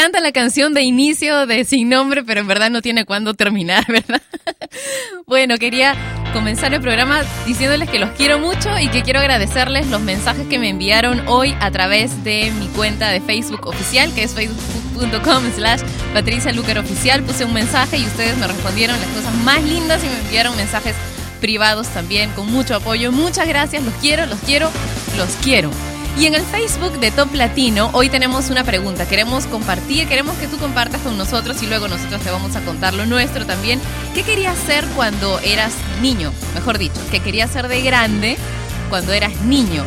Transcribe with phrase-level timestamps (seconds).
[0.00, 3.84] Encanta la canción de inicio de Sin Nombre, pero en verdad no tiene cuándo terminar,
[3.88, 4.22] ¿verdad?
[5.26, 5.94] bueno, quería
[6.32, 10.58] comenzar el programa diciéndoles que los quiero mucho y que quiero agradecerles los mensajes que
[10.58, 15.82] me enviaron hoy a través de mi cuenta de Facebook oficial, que es facebook.com slash
[16.14, 17.22] Patricia Lucar Oficial.
[17.22, 20.94] Puse un mensaje y ustedes me respondieron las cosas más lindas y me enviaron mensajes
[21.42, 23.12] privados también con mucho apoyo.
[23.12, 24.70] Muchas gracias, los quiero, los quiero,
[25.18, 25.70] los quiero.
[26.18, 29.08] Y en el Facebook de Top Latino hoy tenemos una pregunta.
[29.08, 32.94] Queremos compartir, queremos que tú compartas con nosotros y luego nosotros te vamos a contar
[32.94, 33.80] lo nuestro también.
[34.14, 35.72] ¿Qué querías ser cuando eras
[36.02, 36.32] niño?
[36.54, 38.36] Mejor dicho, ¿qué querías ser de grande
[38.90, 39.84] cuando eras niño?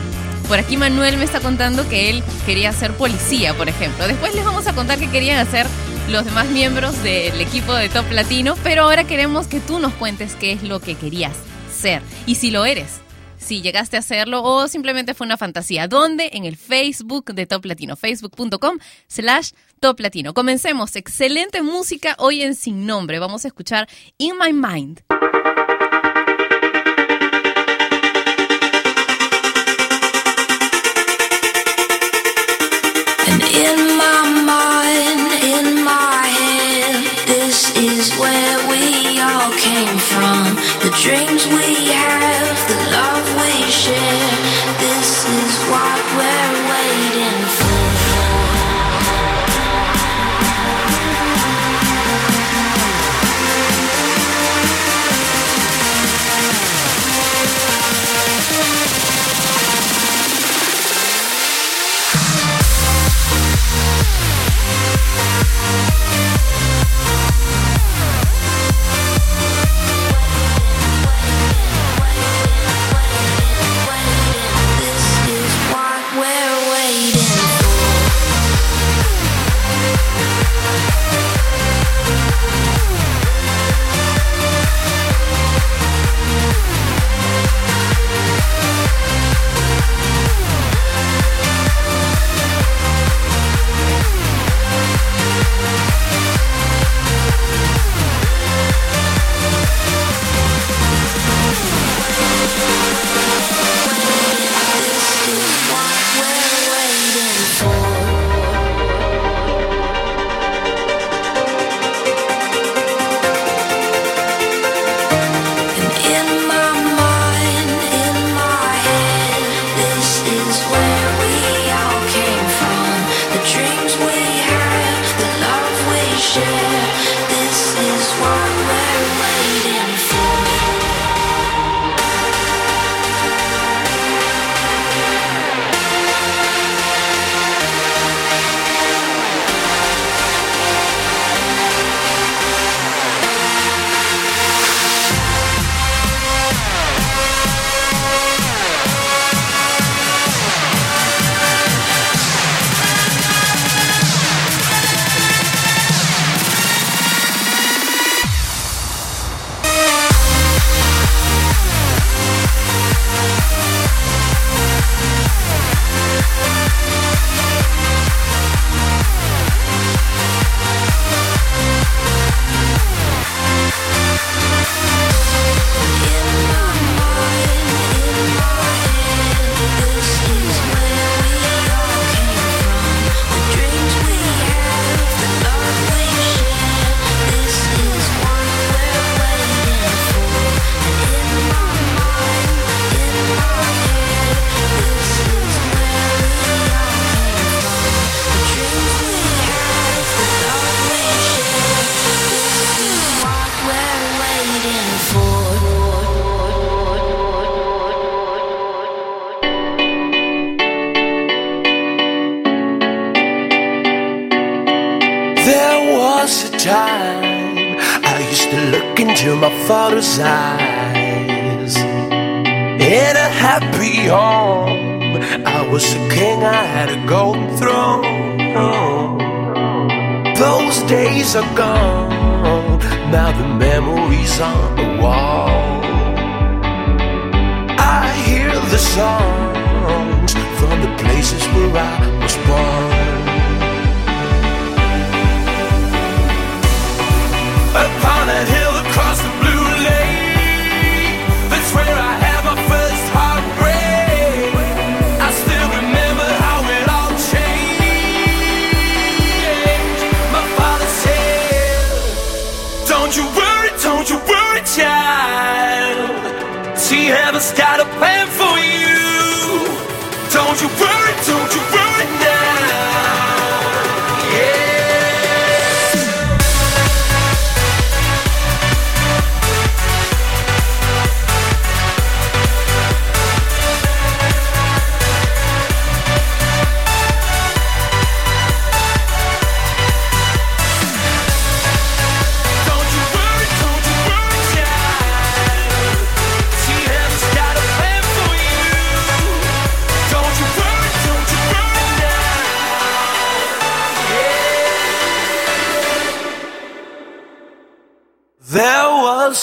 [0.48, 4.08] Por aquí Manuel me está contando que él quería ser policía, por ejemplo.
[4.08, 5.68] Después les vamos a contar qué querían hacer
[6.10, 10.36] los demás miembros del equipo de Top Latino, pero ahora queremos que tú nos cuentes
[10.36, 11.34] qué es lo que querías
[11.72, 13.04] ser y si lo eres
[13.44, 15.88] si llegaste a hacerlo o simplemente fue una fantasía.
[15.88, 16.30] ¿Dónde?
[16.34, 20.34] En el Facebook de Top Latino, facebook.com slash Top Latino.
[20.34, 20.96] Comencemos.
[20.96, 23.20] Excelente música hoy en Sin Nombre.
[23.20, 23.88] Vamos a escuchar
[24.18, 25.04] In My Mind.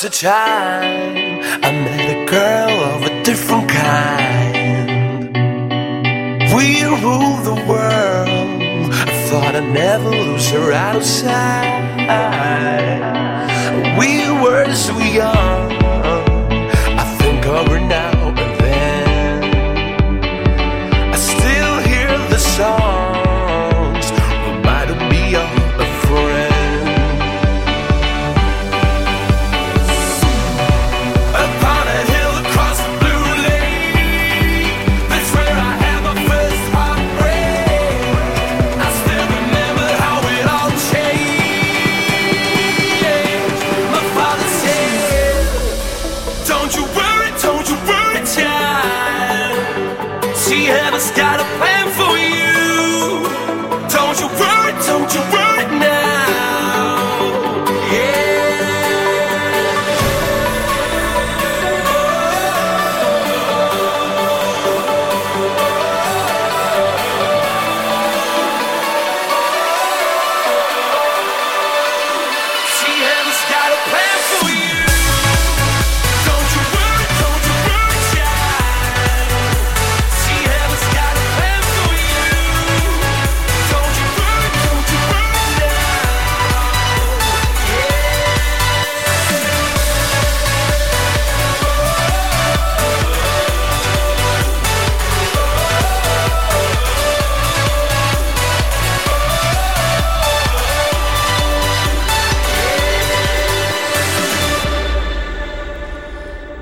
[0.02, 5.36] Was a time I met a girl of a different kind.
[6.54, 8.92] We ruled the world.
[8.92, 11.98] I thought I'd never lose her out of sight.
[13.98, 15.72] We were so young.
[17.02, 18.09] I think of her now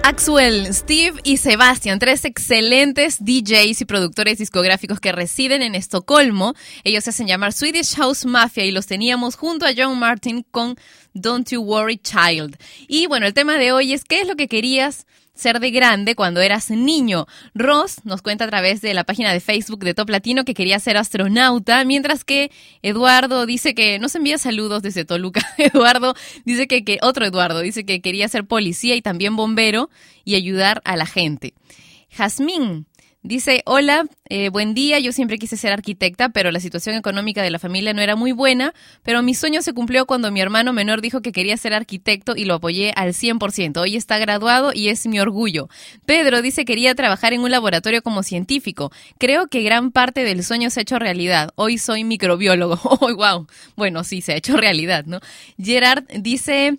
[0.08, 6.54] Axwell, Steve y Sebastian, tres excelentes DJs y productores discográficos que residen en Estocolmo.
[6.82, 10.76] Ellos se hacen llamar Swedish House Mafia y los teníamos junto a John Martin con
[11.12, 12.56] Don't You Worry Child.
[12.88, 15.06] Y bueno, el tema de hoy es ¿qué es lo que querías
[15.38, 17.26] ser de grande cuando eras niño.
[17.54, 20.78] Ross nos cuenta a través de la página de Facebook de Top Latino que quería
[20.80, 22.50] ser astronauta, mientras que
[22.82, 25.40] Eduardo dice que nos envía saludos desde Toluca.
[25.58, 26.14] Eduardo
[26.44, 29.90] dice que, que otro Eduardo dice que quería ser policía y también bombero
[30.24, 31.54] y ayudar a la gente.
[32.10, 32.86] Jazmín
[33.28, 37.50] Dice, hola, eh, buen día, yo siempre quise ser arquitecta, pero la situación económica de
[37.50, 41.02] la familia no era muy buena, pero mi sueño se cumplió cuando mi hermano menor
[41.02, 43.82] dijo que quería ser arquitecto y lo apoyé al 100%.
[43.82, 45.68] Hoy está graduado y es mi orgullo.
[46.06, 48.90] Pedro dice quería trabajar en un laboratorio como científico.
[49.18, 51.50] Creo que gran parte del sueño se ha hecho realidad.
[51.54, 52.78] Hoy soy microbiólogo.
[53.00, 53.46] Oh, wow.
[53.76, 55.20] Bueno, sí, se ha hecho realidad, ¿no?
[55.62, 56.78] Gerard dice...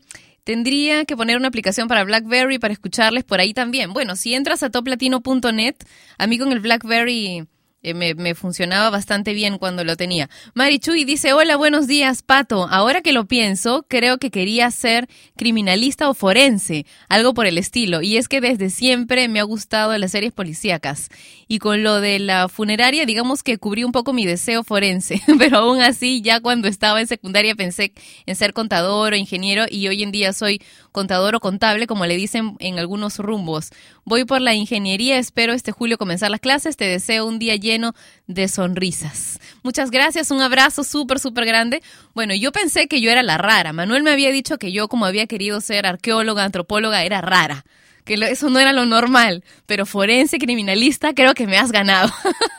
[0.49, 3.93] Tendría que poner una aplicación para BlackBerry para escucharles por ahí también.
[3.93, 5.75] Bueno, si entras a toplatino.net,
[6.17, 7.45] a mí con el BlackBerry
[7.81, 10.29] eh, me, me, funcionaba bastante bien cuando lo tenía.
[10.53, 12.67] Marichuy dice, hola, buenos días, Pato.
[12.69, 15.07] Ahora que lo pienso, creo que quería ser
[15.37, 18.01] criminalista o forense, algo por el estilo.
[18.01, 21.09] Y es que desde siempre me ha gustado las series policíacas.
[21.47, 25.21] Y con lo de la funeraria, digamos que cubrí un poco mi deseo forense.
[25.39, 27.93] Pero aún así, ya cuando estaba en secundaria pensé
[28.25, 32.15] en ser contador o ingeniero y hoy en día soy contador o contable, como le
[32.15, 33.69] dicen en algunos rumbos.
[34.05, 36.77] Voy por la ingeniería, espero este julio comenzar las clases.
[36.77, 37.93] Te deseo un día lleno
[38.27, 39.39] de sonrisas.
[39.63, 41.81] Muchas gracias, un abrazo súper, súper grande.
[42.13, 43.73] Bueno, yo pensé que yo era la rara.
[43.73, 47.65] Manuel me había dicho que yo, como había querido ser arqueóloga, antropóloga, era rara
[48.09, 52.11] que eso no era lo normal, pero forense, criminalista, creo que me has ganado.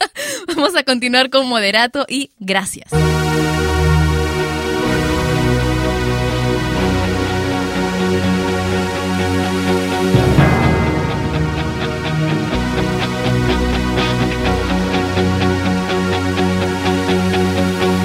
[0.54, 2.92] Vamos a continuar con moderato y gracias.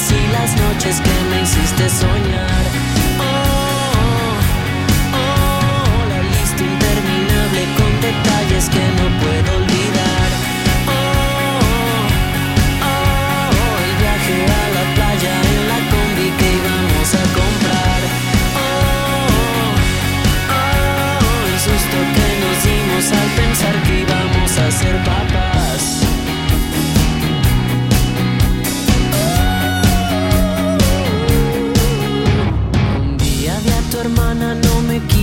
[0.00, 2.49] días y las noches que me hiciste soñar.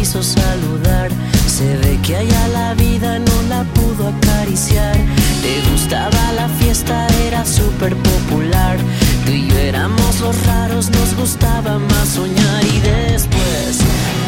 [0.07, 1.09] Quiso saludar.
[1.47, 4.95] Se ve que allá la vida no la pudo acariciar.
[5.41, 8.77] Le gustaba la fiesta, era súper popular.
[9.25, 12.63] Tú y yo éramos los raros, nos gustaba más soñar.
[12.63, 13.79] Y después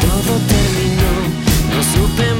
[0.04, 1.14] todo terminó,
[1.72, 2.39] no supe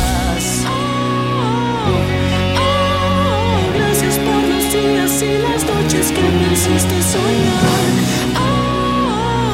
[5.23, 7.91] Y las noches que me hiciste soñar.
[8.37, 9.53] Oh,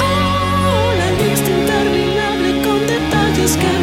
[0.00, 3.75] oh, la lista interminable con detalles que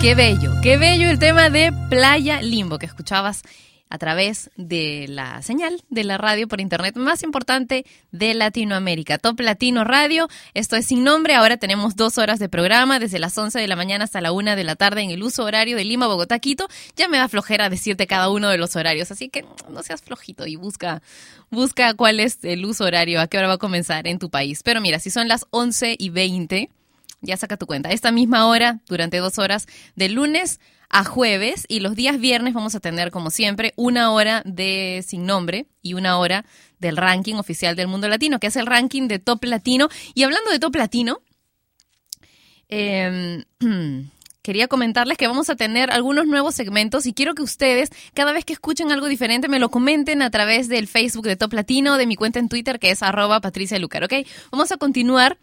[0.00, 3.42] Qué bello, qué bello el tema de Playa Limbo que escuchabas
[3.88, 9.40] a través de la señal de la radio por internet más importante de Latinoamérica, Top
[9.40, 10.28] Latino Radio.
[10.54, 11.34] Esto es sin nombre.
[11.34, 14.54] Ahora tenemos dos horas de programa desde las 11 de la mañana hasta la 1
[14.54, 16.68] de la tarde en el uso horario de Lima, Bogotá, Quito.
[16.96, 20.46] Ya me da flojera decirte cada uno de los horarios, así que no seas flojito
[20.46, 21.02] y busca,
[21.50, 24.62] busca cuál es el uso horario, a qué hora va a comenzar en tu país.
[24.62, 26.70] Pero mira, si son las 11 y 20,
[27.26, 27.90] ya saca tu cuenta.
[27.90, 32.74] Esta misma hora, durante dos horas, de lunes a jueves y los días viernes vamos
[32.74, 36.44] a tener, como siempre, una hora de sin nombre y una hora
[36.78, 39.88] del ranking oficial del mundo latino, que es el ranking de top latino.
[40.14, 41.20] Y hablando de top latino,
[42.68, 43.44] eh,
[44.42, 48.44] quería comentarles que vamos a tener algunos nuevos segmentos y quiero que ustedes, cada vez
[48.44, 52.06] que escuchen algo diferente, me lo comenten a través del Facebook de Top Latino, de
[52.06, 54.12] mi cuenta en Twitter, que es arroba Patricia Lucar, ¿ok?
[54.52, 55.36] Vamos a continuar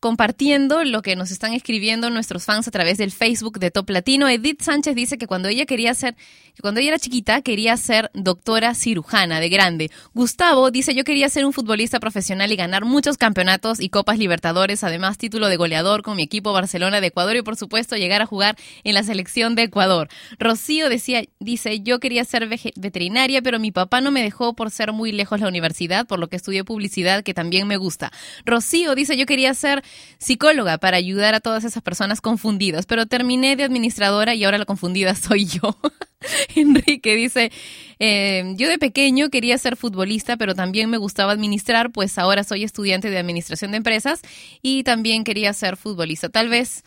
[0.00, 4.28] compartiendo lo que nos están escribiendo nuestros fans a través del Facebook de Top Latino.
[4.28, 6.16] Edith Sánchez dice que cuando ella quería ser,
[6.54, 9.90] que cuando ella era chiquita quería ser doctora cirujana de grande.
[10.14, 14.82] Gustavo dice yo quería ser un futbolista profesional y ganar muchos campeonatos y copas Libertadores,
[14.84, 18.26] además título de goleador con mi equipo Barcelona de Ecuador y por supuesto llegar a
[18.26, 20.08] jugar en la selección de Ecuador.
[20.38, 24.94] Rocío decía, dice yo quería ser veterinaria, pero mi papá no me dejó por ser
[24.94, 28.10] muy lejos la universidad, por lo que estudié publicidad que también me gusta.
[28.46, 29.82] Rocío dice yo quería ser
[30.18, 34.64] psicóloga para ayudar a todas esas personas confundidas, pero terminé de administradora y ahora la
[34.64, 35.76] confundida soy yo.
[36.54, 37.50] Enrique dice,
[37.98, 42.64] eh, yo de pequeño quería ser futbolista, pero también me gustaba administrar, pues ahora soy
[42.64, 44.20] estudiante de administración de empresas
[44.62, 46.28] y también quería ser futbolista.
[46.28, 46.84] Tal vez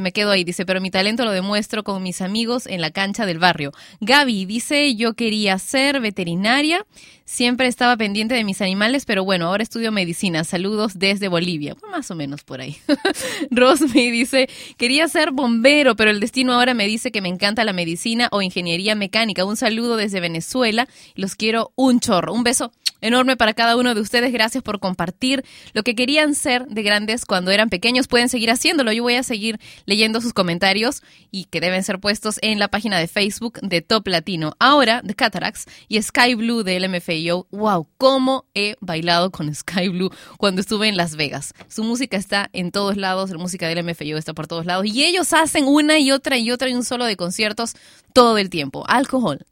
[0.00, 3.26] me quedo ahí, dice, pero mi talento lo demuestro con mis amigos en la cancha
[3.26, 3.72] del barrio.
[4.00, 6.86] Gaby dice, yo quería ser veterinaria,
[7.24, 10.44] siempre estaba pendiente de mis animales, pero bueno, ahora estudio medicina.
[10.44, 11.74] Saludos desde Bolivia.
[11.74, 12.76] Pues más o menos por ahí.
[13.50, 17.72] Rosme dice, quería ser bombero, pero el destino ahora me dice que me encanta la
[17.72, 19.44] medicina o ingeniería mecánica.
[19.44, 20.88] Un saludo desde Venezuela.
[21.14, 22.32] Los quiero un chorro.
[22.32, 22.72] Un beso
[23.02, 24.32] enorme para cada uno de ustedes.
[24.32, 28.08] Gracias por compartir lo que querían ser de grandes cuando eran pequeños.
[28.08, 28.92] Pueden seguir haciéndolo.
[28.92, 32.98] Yo voy a seguir leyendo sus comentarios y que deben ser puestos en la página
[32.98, 34.54] de Facebook de Top Latino.
[34.58, 37.46] Ahora, The Cataracts y Sky Blue de LMFAO.
[37.50, 37.88] ¡Wow!
[37.98, 41.52] ¿Cómo he bailado con Sky Blue cuando estuve en Las Vegas?
[41.68, 45.04] Su música está en todos lados, la música del LMFAO está por todos lados y
[45.04, 47.74] ellos hacen una y otra y otra y un solo de conciertos
[48.14, 48.84] todo el tiempo.
[48.88, 49.44] Alcohol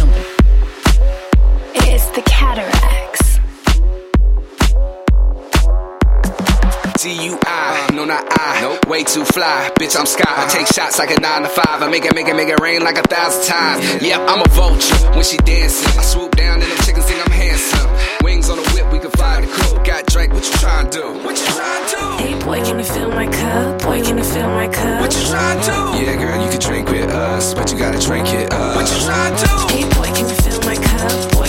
[0.00, 0.39] nombre.
[2.12, 3.38] It's the cataracts.
[6.98, 8.86] T-U-I, no not I, nope.
[8.88, 10.24] way too fly, bitch I'm sky.
[10.26, 12.58] I take shots like a nine to five, I make it, make it, make it
[12.60, 14.02] rain like a thousand times.
[14.02, 15.96] Yep, I'm a vulture when she dancing.
[15.98, 17.88] I swoop down and them chickens think I'm handsome.
[18.24, 19.84] Wings on the whip, we can fly the coop.
[19.84, 21.06] Got Drake, what you trying to do?
[21.22, 22.06] What you trying to do?
[22.26, 23.82] Hey boy, can you fill my cup?
[23.82, 25.00] Boy, can you fill my cup?
[25.00, 26.04] What you trying to do?
[26.04, 28.74] Yeah, girl, you can drink with us, but you gotta drink it up.
[28.74, 29.56] What you trying to do?
[29.72, 31.32] Hey boy, can you fill my cup?
[31.32, 31.48] Boy,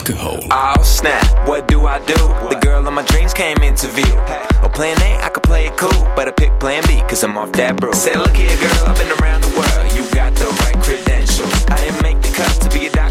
[0.00, 0.40] Alcohol.
[0.50, 2.16] Oh snap, what do I do?
[2.48, 4.16] The girl of my dreams came into view.
[4.64, 7.36] Oh, plan A, I could play it cool, but I pick plan B, cause I'm
[7.36, 7.92] off that bro.
[7.92, 11.52] Say, look here, girl, I've been around the world, you got the right credentials.
[11.68, 13.09] I didn't make the cut to be a doctor,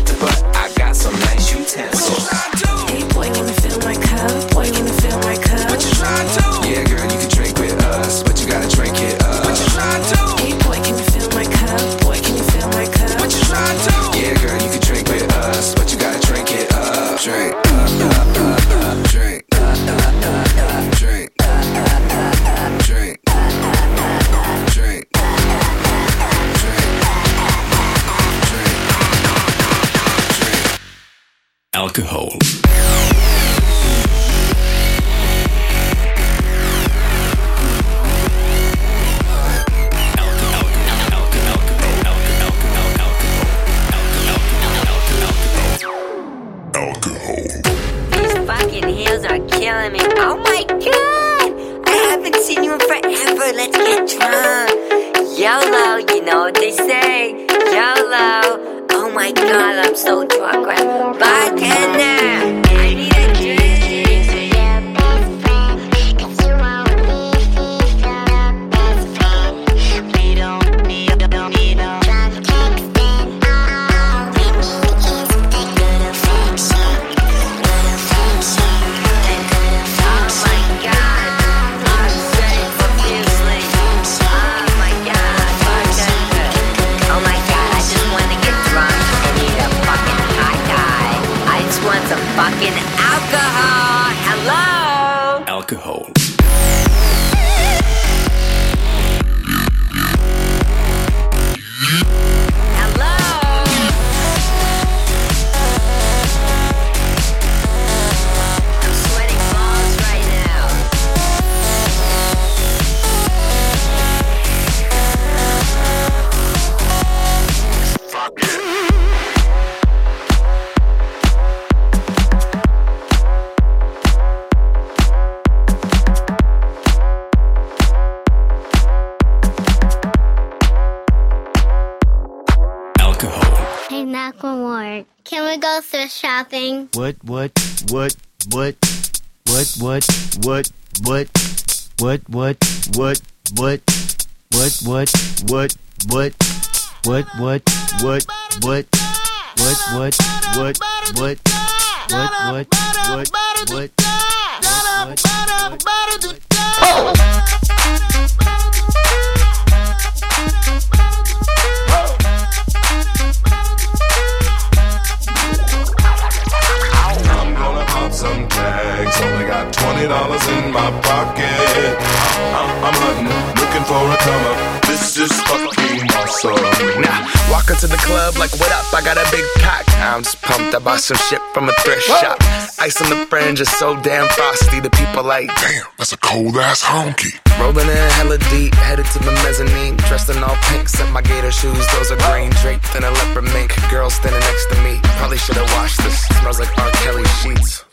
[180.89, 182.37] bought some shit from a thrift shop.
[182.79, 184.79] Ice on the fringe is so damn frosty.
[184.79, 187.33] The people like, damn, that's a cold ass honky.
[187.61, 189.97] Rolling in hella deep, headed to the mezzanine.
[190.09, 191.85] Dressed in all pink, set my gator shoes.
[191.93, 193.69] Those are green, draped in a leopard mink.
[193.91, 194.99] Girl standing next to me.
[195.21, 196.25] Probably should have washed this.
[196.41, 196.89] Smells like R.
[197.05, 197.85] Kelly sheets.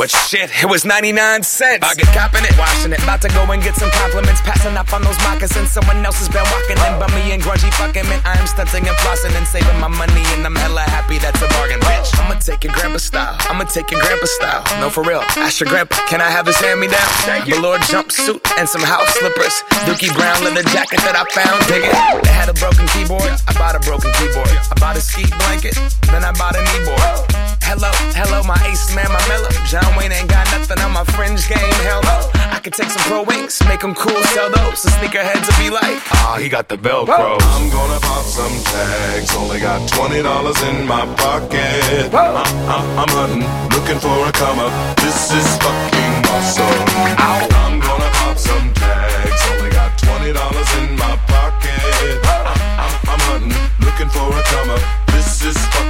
[0.00, 1.84] But shit, it was 99 cents.
[1.84, 3.02] I get copping it, washing it.
[3.02, 4.40] About to go and get some compliments.
[4.60, 5.72] Passing up on those moccasins.
[5.72, 8.20] Someone else has been walking in by me and grungy fucking man.
[8.28, 10.20] I am stunting and flossing and saving my money.
[10.36, 12.12] And I'm hella happy that's a bargain, bitch.
[12.20, 13.40] I'ma take your grandpa style.
[13.48, 14.60] I'ma take your grandpa style.
[14.76, 15.24] No, for real.
[15.40, 17.08] Ask your grandpa, can I have his hand me down?
[17.48, 19.64] Velour jumpsuit and some house slippers.
[19.88, 21.56] Dookie brown leather jacket that I found.
[21.64, 21.96] Dig it.
[22.20, 23.32] It had a broken keyboard.
[23.48, 24.52] I bought a broken keyboard.
[24.52, 25.72] I bought a ski blanket.
[26.12, 27.48] Then I bought a kneeboard.
[27.64, 29.48] Hello, hello, my ace man, my mellow.
[29.64, 31.72] John Wayne ain't got nothing on my fringe game.
[31.86, 32.28] Hell no.
[32.50, 34.82] I could take some pro wings, make them cool, sell those.
[34.82, 37.38] The sneakerheads will be like, ah, he got the Velcro.
[37.40, 39.34] I'm gonna pop some tags.
[39.36, 42.12] Only got twenty dollars in my pocket.
[42.14, 44.72] I'm, I'm, uh, uh, I'm hunting, looking for a come up.
[44.98, 46.84] This is fucking awesome.
[47.18, 49.40] I'm gonna pop some tags.
[49.52, 52.20] Only got twenty dollars in my pocket.
[52.24, 54.82] I'm, uh, I'm, I'm hunting, looking for a come up.
[55.12, 55.89] This is fucking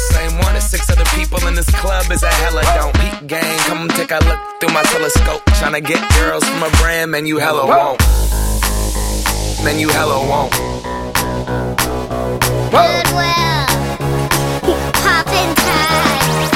[0.09, 2.93] same one as six other people in this club is a hella don't.
[2.95, 5.43] Peak gang, come take a look through my telescope.
[5.59, 7.99] Tryna get girls from a brand, man, you hella won't.
[9.63, 10.51] Man, you hella won't.
[12.71, 13.65] Goodwill.
[15.03, 16.51] Poppin' tags.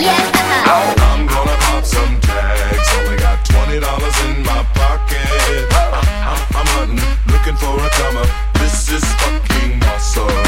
[0.00, 0.16] Yeah.
[0.16, 0.94] Uh-huh.
[1.12, 2.88] I'm gonna pop some tags.
[2.96, 5.68] Only got twenty dollars in my pocket.
[5.72, 5.92] I-
[6.32, 8.28] I'm, I'm hunting, looking for a come up.
[8.54, 10.47] This is fucking awesome.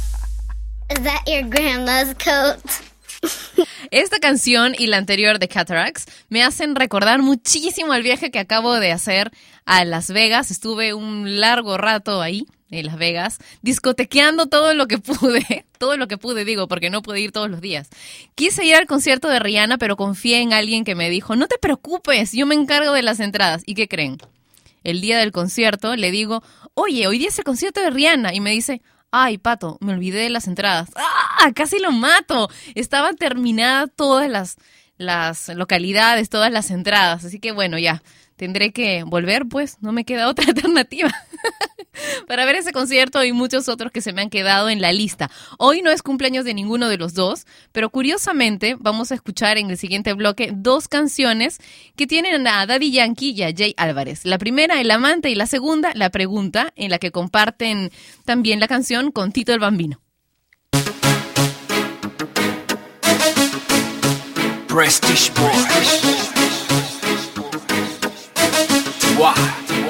[0.91, 2.59] Is that your grandma's coat?
[3.91, 8.75] Esta canción y la anterior de Cataracts me hacen recordar muchísimo el viaje que acabo
[8.75, 9.31] de hacer
[9.65, 10.51] a Las Vegas.
[10.51, 15.65] Estuve un largo rato ahí, en Las Vegas, discotequeando todo lo que pude.
[15.77, 17.89] Todo lo que pude, digo, porque no pude ir todos los días.
[18.35, 21.57] Quise ir al concierto de Rihanna, pero confié en alguien que me dijo, no te
[21.57, 23.63] preocupes, yo me encargo de las entradas.
[23.65, 24.19] ¿Y qué creen?
[24.83, 26.43] El día del concierto le digo,
[26.75, 28.35] oye, hoy día es el concierto de Rihanna.
[28.35, 30.89] Y me dice, ay, Pato, me olvidé de las entradas.
[30.95, 31.51] ¡Ah!
[31.53, 32.49] Casi lo mato.
[32.75, 34.57] Estaban terminadas todas las,
[34.97, 37.25] las localidades, todas las entradas.
[37.25, 38.01] Así que bueno, ya.
[38.35, 41.11] Tendré que volver, pues no me queda otra alternativa
[42.27, 45.29] para ver ese concierto y muchos otros que se me han quedado en la lista.
[45.57, 49.69] Hoy no es cumpleaños de ninguno de los dos, pero curiosamente vamos a escuchar en
[49.69, 51.59] el siguiente bloque dos canciones
[51.95, 54.25] que tienen a Daddy Yankee y a Jay Álvarez.
[54.25, 57.91] La primera, El Amante, y la segunda, La Pregunta, en la que comparten
[58.25, 60.01] también la canción con Tito el Bambino.
[64.67, 65.31] Prestige.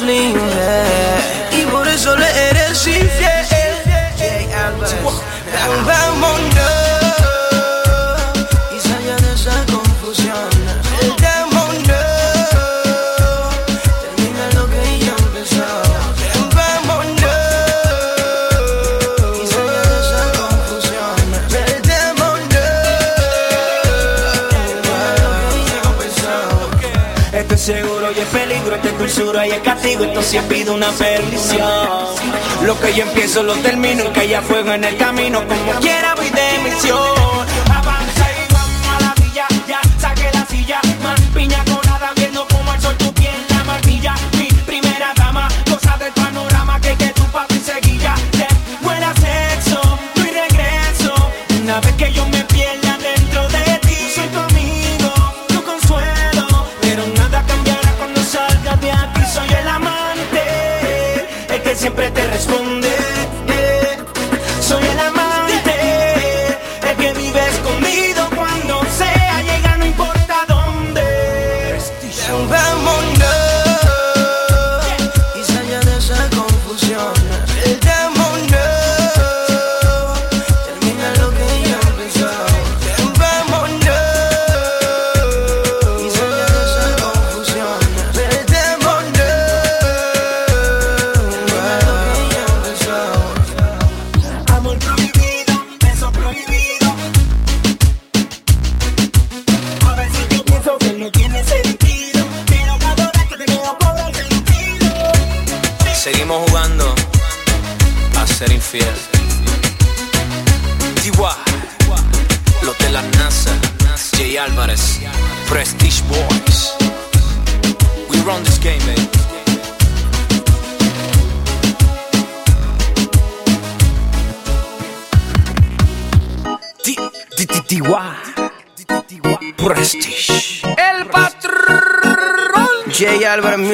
[0.00, 1.49] sleep, yeah.
[29.10, 31.60] Dulzura y es castigo, esto sí pido una perdición.
[32.62, 36.14] Lo que yo empiezo lo termino, y que haya fuego en el camino, como quiera
[36.14, 37.29] voy de misión.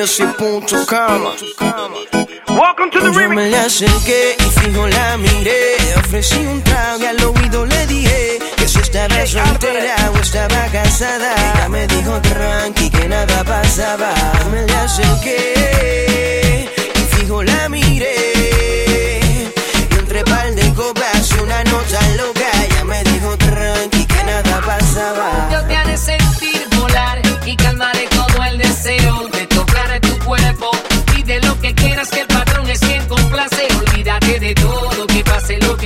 [0.06, 1.32] ese punto cama.
[2.48, 5.76] Welcome to the Yo me la acerqué y fijo la miré.
[5.96, 11.34] Ofrecí un trago y al oído le dije que si estaba soltera o estaba casada.
[11.54, 14.14] Ella me dijo tranqui que nada pasaba.
[14.44, 15.40] Yo me la acerqué
[16.94, 18.14] y fijo la miré.
[19.90, 22.35] Y entre par de copas y una nota loca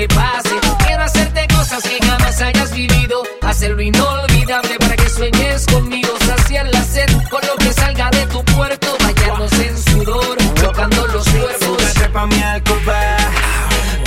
[0.07, 3.23] Quiero hacerte cosas que jamás hayas vivido.
[3.43, 6.09] Hacerlo inolvidable para que sueñes conmigo.
[6.27, 8.97] Saciar la sed con lo que salga de tu puerto.
[8.99, 11.67] Bañarnos en sudor, chocando los cuerpos.
[11.67, 13.17] Súbete pa' mi alcoba,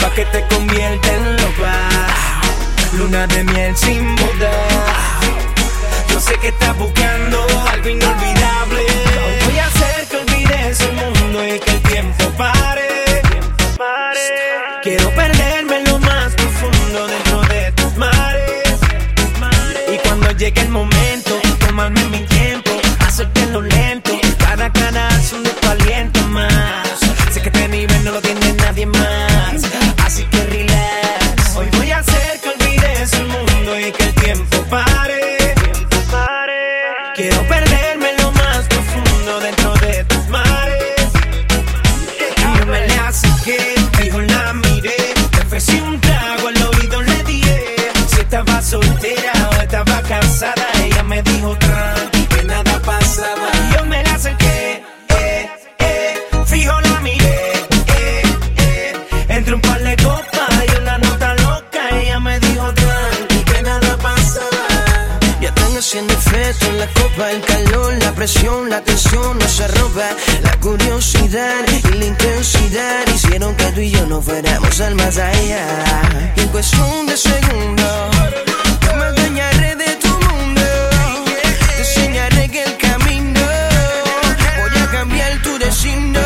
[0.02, 1.76] pa' que te convierta en loba.
[2.98, 4.52] Luna de miel sin boda.
[6.10, 7.89] Yo sé que estás buscando algo
[74.14, 75.66] No veremos al más allá.
[76.36, 78.16] Y en cuestión de segundos,
[78.86, 80.61] yo me dañaré de tu mundo.
[81.68, 83.41] Te enseñaré que el camino,
[84.59, 86.20] voy a cambiar tu destino.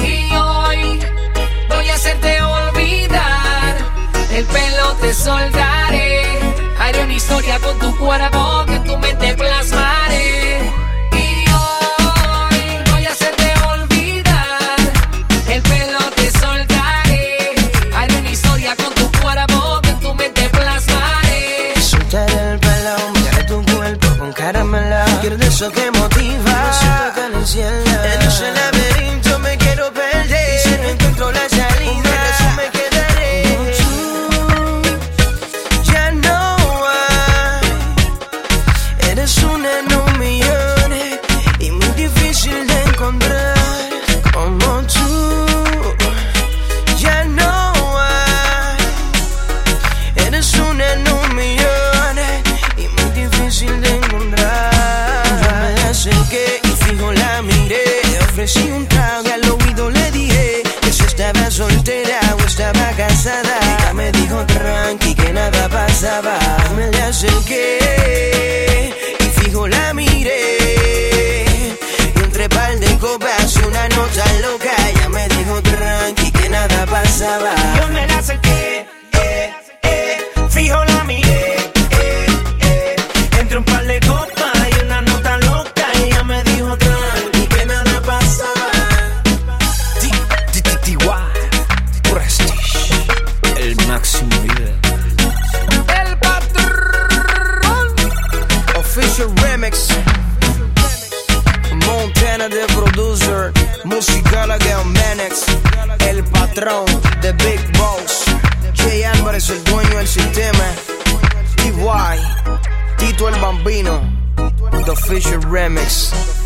[0.00, 1.00] Y hoy
[1.68, 3.76] voy a hacerte olvidar,
[4.30, 6.38] el pelo te soldaré,
[6.78, 8.43] haré una historia con tu cuerpo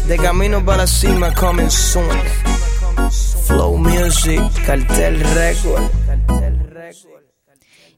[0.08, 2.08] De camino para cima, coming soon.
[3.46, 5.82] Flow Music, Cartel Record.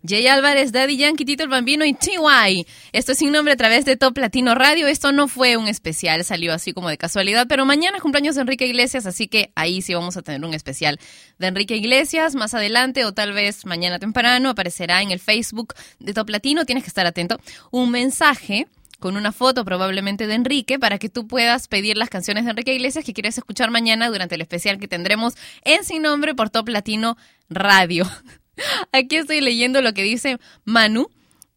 [0.03, 2.67] Jay Álvarez, Daddy Yankee, Tito el Bambino y TY.
[2.91, 4.89] Esto es sin nombre a través de Top Latino Radio.
[4.89, 8.41] Esto no fue un especial, salió así como de casualidad, pero mañana es cumpleaños de
[8.41, 10.99] Enrique Iglesias, así que ahí sí vamos a tener un especial
[11.39, 16.13] de Enrique Iglesias más adelante o tal vez mañana temprano aparecerá en el Facebook de
[16.13, 16.65] Top Latino.
[16.65, 17.39] Tienes que estar atento.
[17.71, 18.67] Un mensaje
[19.01, 22.75] con una foto probablemente de Enrique para que tú puedas pedir las canciones de Enrique
[22.75, 25.35] Iglesias que quieres escuchar mañana durante el especial que tendremos
[25.65, 27.17] en Sin Nombre por Top Latino
[27.49, 28.09] Radio.
[28.93, 31.09] Aquí estoy leyendo lo que dice Manu,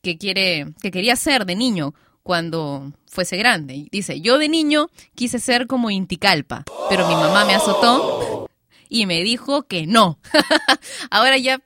[0.02, 3.88] que quiere, que quería ser de niño cuando fuese grande.
[3.92, 8.50] Dice, yo de niño quise ser como Inticalpa, pero mi mamá me azotó
[8.90, 10.20] y me dijo que no.
[11.12, 11.62] Ahora ya,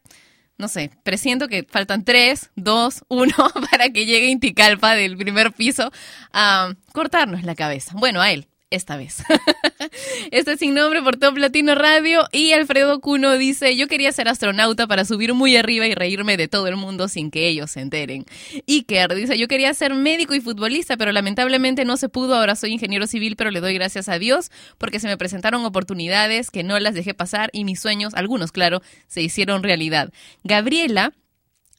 [0.58, 3.34] no sé, presiento que faltan tres, dos, uno
[3.72, 5.91] para que llegue Inticalpa del primer piso
[6.34, 7.93] a cortarnos la cabeza.
[7.95, 8.47] Bueno, a él.
[8.70, 9.24] Esta vez.
[10.32, 12.28] Este es sin nombre por Top Latino Radio.
[12.34, 16.49] Y Alfredo Cuno dice: Yo quería ser astronauta para subir muy arriba y reírme de
[16.49, 18.26] todo el mundo sin que ellos se enteren.
[18.68, 22.36] Iker dice: Yo quería ser médico y futbolista, pero lamentablemente no se pudo.
[22.36, 26.51] Ahora soy ingeniero civil, pero le doy gracias a Dios porque se me presentaron oportunidades
[26.51, 30.11] que no las dejé pasar y mis sueños, algunos claro, se hicieron realidad.
[30.43, 31.13] Gabriela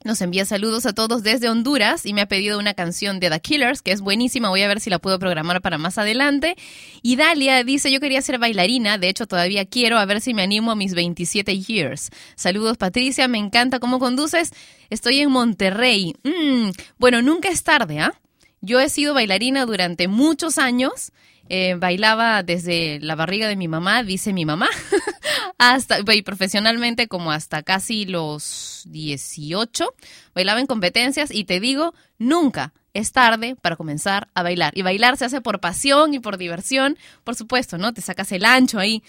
[0.04, 3.40] nos envía saludos a todos desde Honduras y me ha pedido una canción de The
[3.40, 4.48] Killers, que es buenísima.
[4.48, 6.56] Voy a ver si la puedo programar para más adelante.
[7.02, 10.42] Y Dalia dice, yo quería ser bailarina, de hecho todavía quiero, a ver si me
[10.42, 12.10] animo a mis 27 years.
[12.36, 14.52] Saludos Patricia, me encanta cómo conduces.
[14.88, 16.14] Estoy en Monterrey.
[16.22, 18.12] Mm, bueno, nunca es tarde, ¿ah?
[18.60, 21.12] Yo he sido bailarina durante muchos años.
[21.48, 24.68] Eh, bailaba desde la barriga de mi mamá, dice mi mamá,
[25.58, 29.94] hasta, y profesionalmente como hasta casi los 18.
[30.34, 34.76] Bailaba en competencias y te digo, nunca es tarde para comenzar a bailar.
[34.76, 37.94] Y bailar se hace por pasión y por diversión, por supuesto, ¿no?
[37.94, 39.02] Te sacas el ancho ahí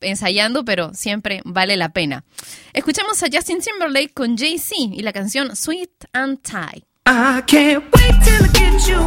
[0.00, 2.24] ensayando, pero siempre vale la pena.
[2.72, 6.84] Escuchamos a Justin Timberlake con Jay-Z y la canción Sweet and Tie.
[7.04, 8.52] I can't wait till
[8.88, 8.98] you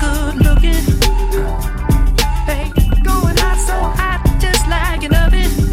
[0.00, 1.03] good looking.
[5.08, 5.63] thinking of it.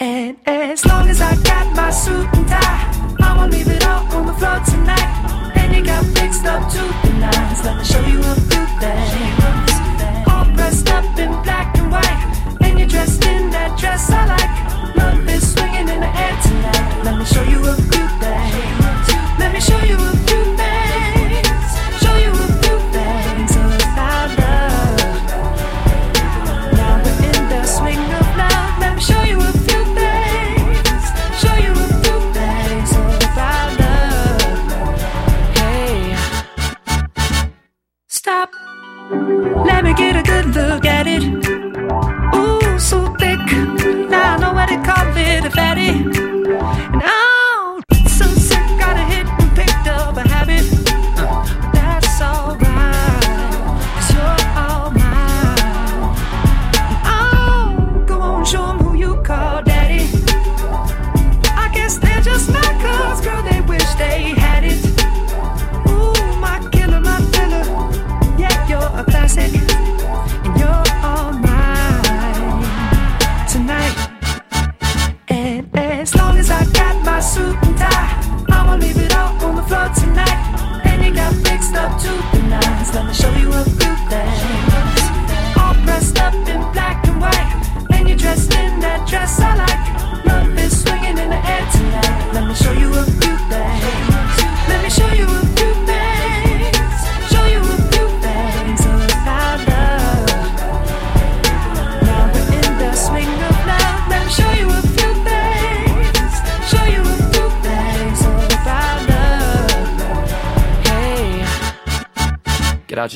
[0.00, 4.26] And as long as I got my suit and tie, I'ma leave it all on
[4.26, 5.52] the floor tonight.
[5.56, 7.64] And you got fixed up to the nines.
[7.64, 10.28] Let me show you a few things.
[10.28, 12.58] All dressed up in black and white.
[12.60, 14.96] And you're dressed in that dress I like.
[14.96, 17.02] Love is swinging in the air tonight.
[17.02, 19.08] Let me show you a few things.
[19.40, 20.17] Let me show you a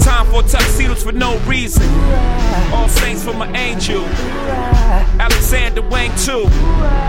[0.00, 1.88] Time for tuxedos for no reason.
[2.72, 4.04] All saints for my angel.
[5.18, 6.44] Alexander Wang too.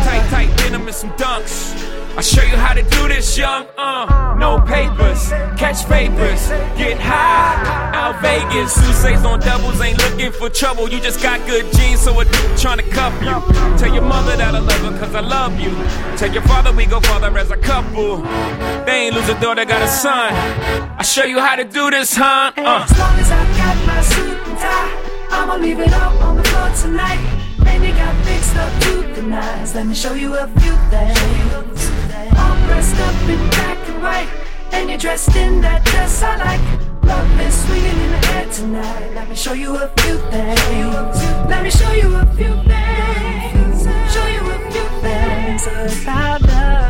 [0.05, 1.73] Tight, tight denim and some dunks.
[2.17, 3.67] I show you how to do this, young.
[3.77, 7.91] Uh, no papers, catch papers, get high.
[7.93, 10.89] Out Vegas, Sousa's on doubles, ain't looking for trouble.
[10.89, 13.35] You just got good genes, so a dude trying to cuff you.
[13.77, 15.71] Tell your mother that I love her, cause I love you.
[16.15, 18.21] Tell your father we go father as a couple.
[18.85, 20.31] They ain't lose a daughter, got a son.
[21.05, 22.51] Show you how to do this, huh?
[22.57, 22.83] Uh.
[22.83, 24.91] As long as I got my suit and tie,
[25.31, 27.23] I'ma leave it all on the floor tonight.
[27.65, 29.75] And you got fixed up to the nines.
[29.75, 31.79] Let me show you a few things.
[32.35, 34.29] All dressed up in black and white,
[34.73, 36.61] and you're dressed in that dress I like.
[37.03, 39.13] Love is swinging in the air tonight.
[39.13, 41.17] Let me show you a few things.
[41.47, 43.83] Let me show you a few things.
[44.13, 46.84] Show you a few things about love.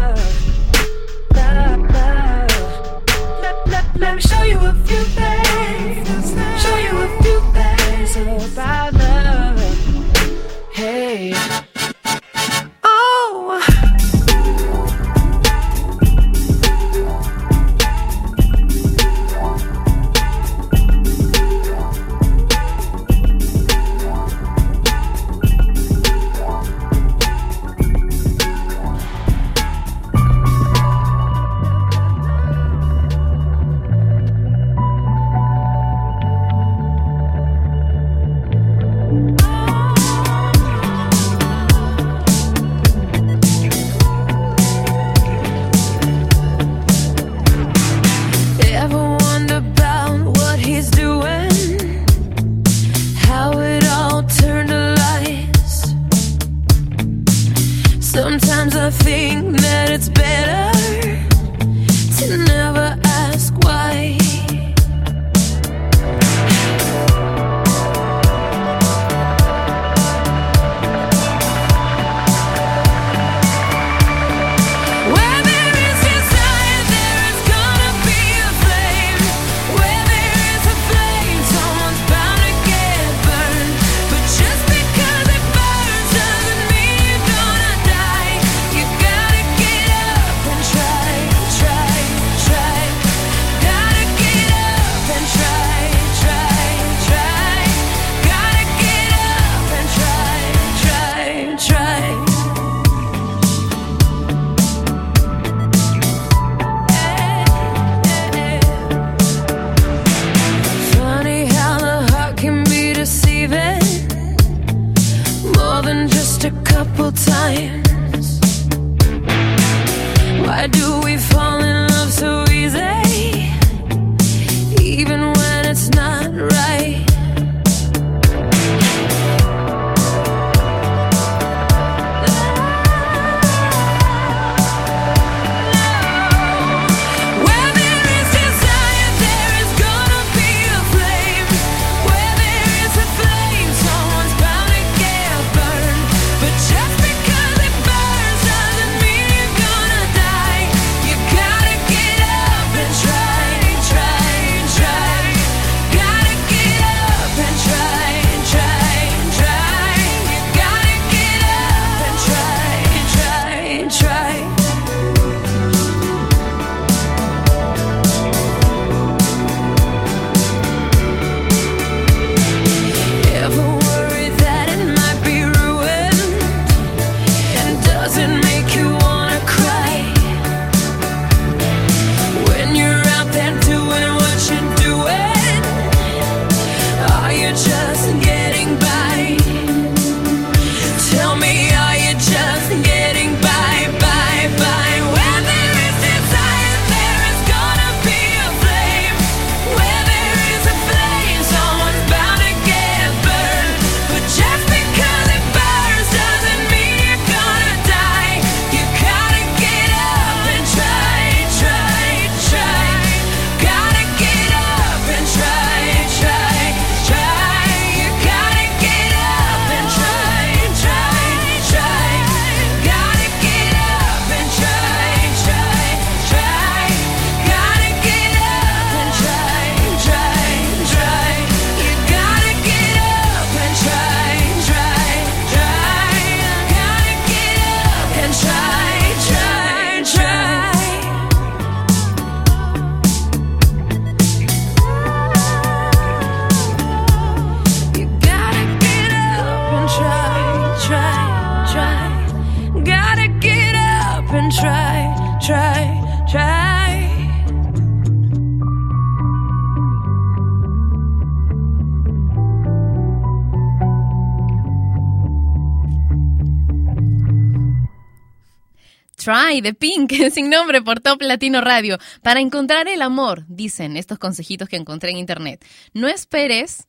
[270.75, 271.97] Sin nombre por Top Latino Radio.
[272.21, 275.63] Para encontrar el amor, dicen estos consejitos que encontré en internet.
[275.93, 276.87] No esperes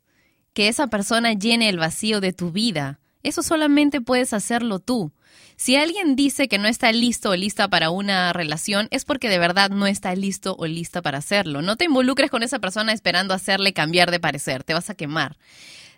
[0.55, 2.99] que esa persona llene el vacío de tu vida.
[3.22, 5.12] Eso solamente puedes hacerlo tú.
[5.57, 9.39] Si alguien dice que no está listo o lista para una relación, es porque de
[9.39, 11.62] verdad no está listo o lista para hacerlo.
[11.62, 15.37] No te involucres con esa persona esperando hacerle cambiar de parecer, te vas a quemar.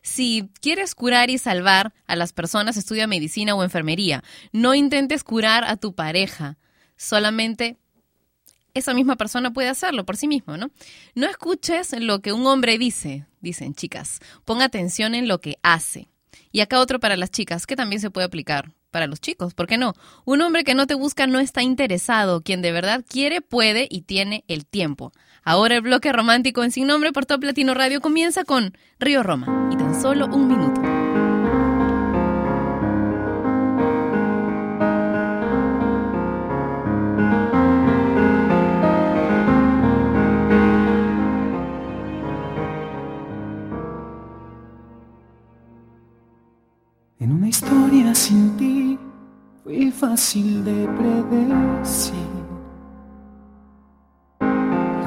[0.02, 4.22] Si quieres curar y salvar a las personas, estudia medicina o enfermería.
[4.52, 6.56] No intentes curar a tu pareja.
[6.98, 7.78] Solamente
[8.74, 10.70] esa misma persona puede hacerlo por sí mismo, ¿no?
[11.14, 14.20] No escuches lo que un hombre dice, dicen chicas.
[14.44, 16.08] Ponga atención en lo que hace.
[16.52, 19.66] Y acá otro para las chicas, que también se puede aplicar para los chicos, ¿por
[19.66, 19.94] qué no?
[20.24, 22.42] Un hombre que no te busca no está interesado.
[22.42, 25.12] Quien de verdad quiere, puede y tiene el tiempo.
[25.44, 29.68] Ahora el bloque romántico en Sin Nombre por Top Latino Radio comienza con Río Roma
[29.72, 30.97] y tan solo un minuto.
[47.48, 48.98] Historia sin ti
[49.64, 52.14] fue fácil de predecir.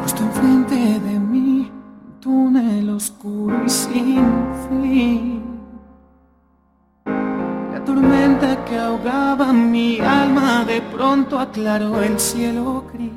[0.02, 4.26] Justo enfrente de mí, un túnel oscuro y sin
[4.68, 5.44] fin.
[7.06, 13.12] La tormenta que ahogaba mi alma de pronto aclaró el cielo gris.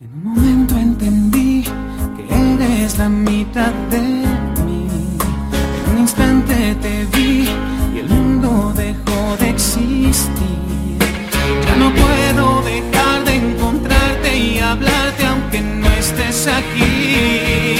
[0.00, 1.64] En un momento entendí
[2.16, 4.33] que eres la mitad de
[11.66, 17.76] Ya no puedo dejar de encontrarte y hablarte aunque no estés aquí.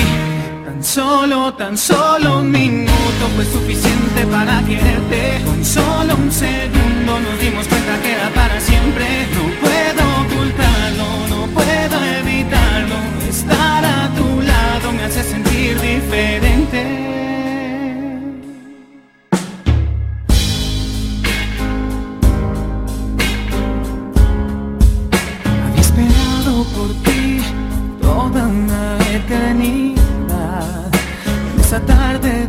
[0.64, 5.42] Tan solo, tan solo un minuto fue suficiente para quererte.
[5.44, 9.06] Con solo un segundo nos dimos cuenta que era para siempre.
[9.34, 12.96] No puedo ocultarlo, no puedo evitarlo.
[13.28, 17.03] Estar a tu lado me hace sentir diferente.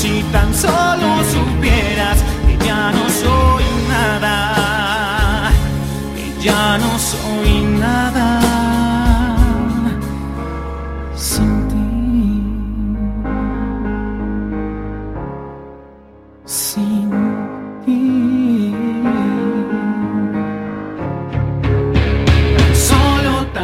[0.00, 2.18] Si tan solo supieras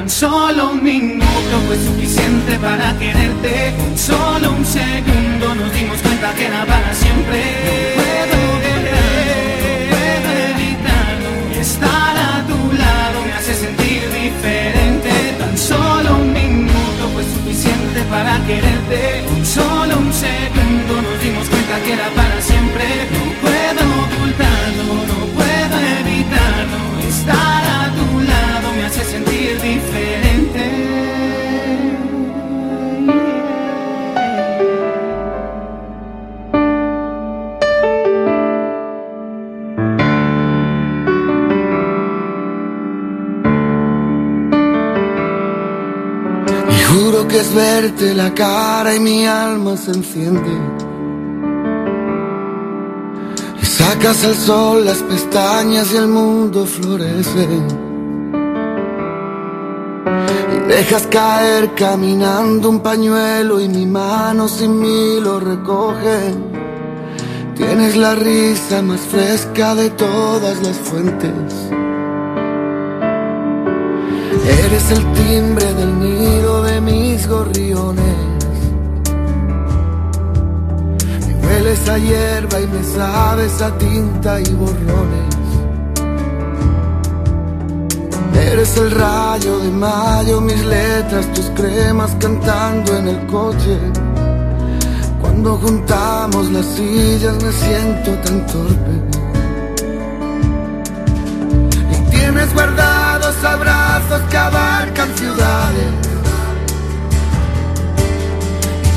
[0.04, 3.72] tan solo un minuto fue suficiente para quererte.
[3.96, 7.40] Solo un segundo nos dimos cuenta que era para siempre.
[7.64, 9.30] No puedo evitarlo,
[9.80, 11.30] no puedo evitarlo.
[11.58, 15.10] Estar a tu lado me hace sentir diferente.
[15.38, 19.24] Tan solo un minuto fue suficiente para quererte.
[19.42, 23.33] Solo un segundo nos dimos cuenta que era para siempre.
[29.54, 30.62] Sentir diferente.
[46.88, 50.40] Juro que es verte la cara y mi alma se enciende.
[53.62, 57.48] Y sacas al sol las pestañas y el mundo florece.
[60.68, 66.34] Dejas caer caminando un pañuelo y mi mano sin mí lo recoge.
[67.54, 71.70] Tienes la risa más fresca de todas las fuentes.
[74.64, 78.16] Eres el timbre del nido de mis gorriones.
[81.26, 85.43] Me hueles a hierba y me sabes a tinta y borrones.
[88.52, 93.78] Eres el rayo de mayo, mis letras, tus cremas cantando en el coche.
[95.20, 98.94] Cuando juntamos las sillas me siento tan torpe.
[101.92, 105.90] Y tienes guardados abrazos que abarcan ciudades.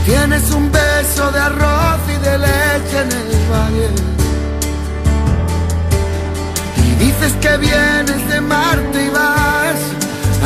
[0.06, 4.17] Tienes un beso de arroz y de leche en el valle.
[7.20, 9.80] Dices que vienes de Marte y vas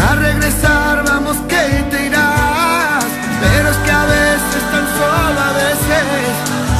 [0.09, 3.05] a regresar, vamos que te irás.
[3.41, 6.31] Pero es que a veces, tan solo a veces,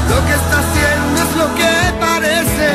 [0.09, 2.69] lo que está haciendo es lo que parece.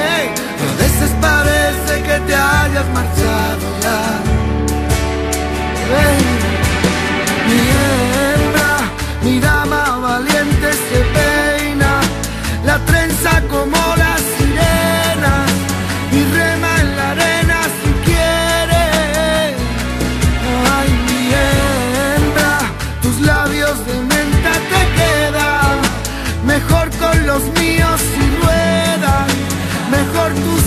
[0.67, 4.01] A veces parece que te hayas marchado ya.
[7.49, 8.73] Mi hembra,
[9.23, 11.06] mi dama valiente se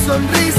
[0.10, 0.59] sonrisa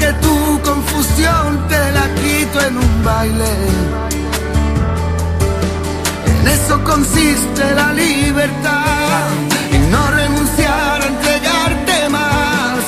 [0.00, 3.52] que tu confusión te la quito en un baile.
[6.32, 9.28] En eso consiste la libertad.
[9.72, 12.78] En no renunciar a entregarte más.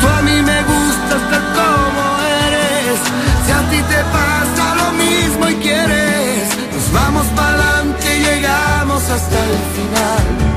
[0.00, 2.02] Tú a mí me gustas tal como
[2.46, 2.98] eres.
[3.44, 6.44] Si a ti te pasa lo mismo y quieres,
[6.74, 10.53] nos vamos para adelante y llegamos hasta el final.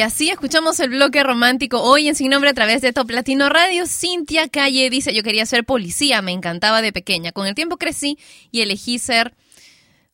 [0.00, 3.50] Y así escuchamos el bloque romántico hoy en Sin Nombre a través de Top Latino
[3.50, 3.84] Radio.
[3.86, 7.32] Cintia Calle dice, yo quería ser policía, me encantaba de pequeña.
[7.32, 8.16] Con el tiempo crecí
[8.50, 9.34] y elegí ser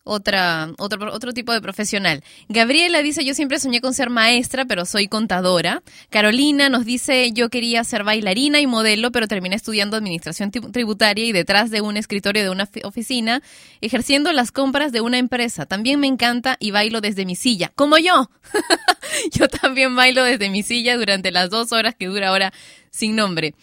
[0.06, 2.22] otra, otro, otro tipo de profesional.
[2.48, 5.82] Gabriela dice, yo siempre soñé con ser maestra, pero soy contadora.
[6.10, 11.24] Carolina nos dice, yo quería ser bailarina y modelo, pero terminé estudiando administración tri- tributaria
[11.26, 13.42] y detrás de un escritorio de una fi- oficina,
[13.80, 15.66] ejerciendo las compras de una empresa.
[15.66, 18.30] También me encanta y bailo desde mi silla, como yo.
[19.32, 22.52] yo también bailo desde mi silla durante las dos horas que dura ahora
[22.96, 23.54] sin nombre.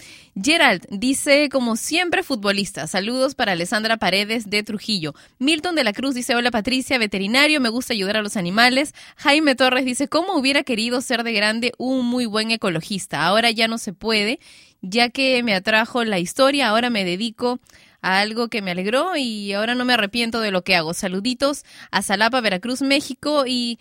[0.41, 2.85] Gerald dice, como siempre, futbolista.
[2.85, 5.15] Saludos para Alessandra Paredes de Trujillo.
[5.39, 8.93] Milton de la Cruz dice, hola Patricia, veterinario, me gusta ayudar a los animales.
[9.17, 13.25] Jaime Torres dice, ¿cómo hubiera querido ser de grande un muy buen ecologista?
[13.25, 14.39] Ahora ya no se puede,
[14.81, 17.59] ya que me atrajo la historia, ahora me dedico
[18.03, 20.93] a algo que me alegró y ahora no me arrepiento de lo que hago.
[20.93, 23.79] Saluditos a Salapa, Veracruz, México y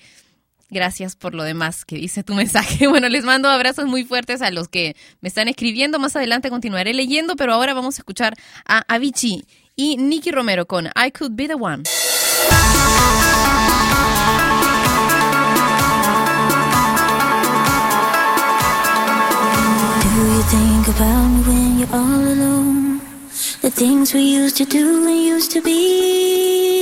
[0.73, 2.89] Gracias por lo demás que dice tu mensaje.
[2.93, 5.99] Bueno, les mando abrazos muy fuertes a los que me están escribiendo.
[5.99, 8.35] Más adelante continuaré leyendo, pero ahora vamos a escuchar
[8.66, 9.45] a Avicii
[9.77, 11.83] y Nicky Romero con I Could Be the One.
[20.51, 23.01] Think about when you're all alone?
[23.62, 26.82] The things we used to do and used.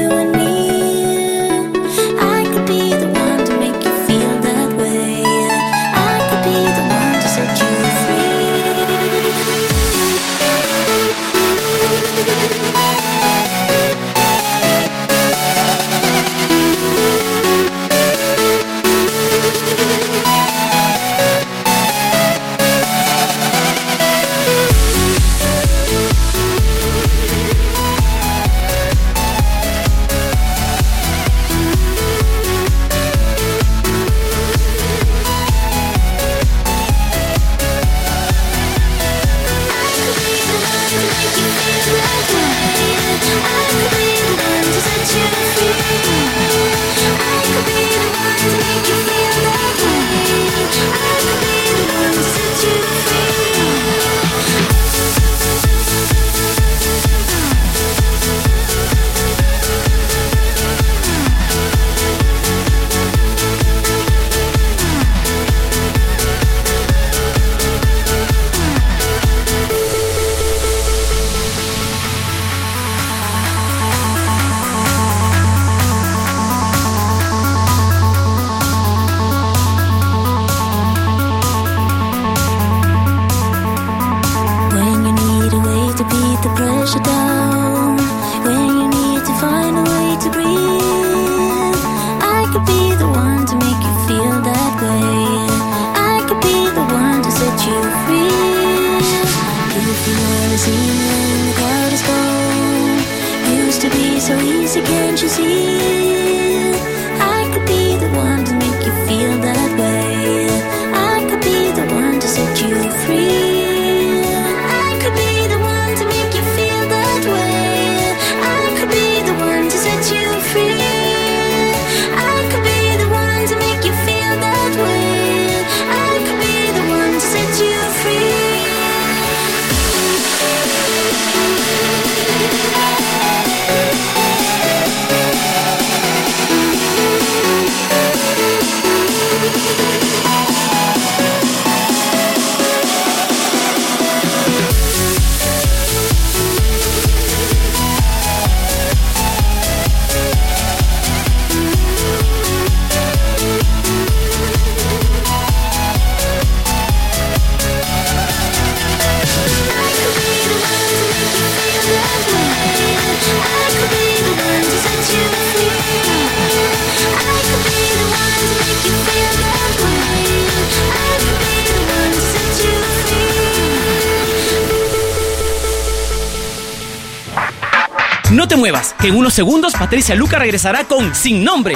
[179.41, 181.73] segundos Patricia Luca regresará con Sin Nombre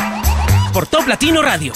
[0.72, 1.74] por Top Latino Radio.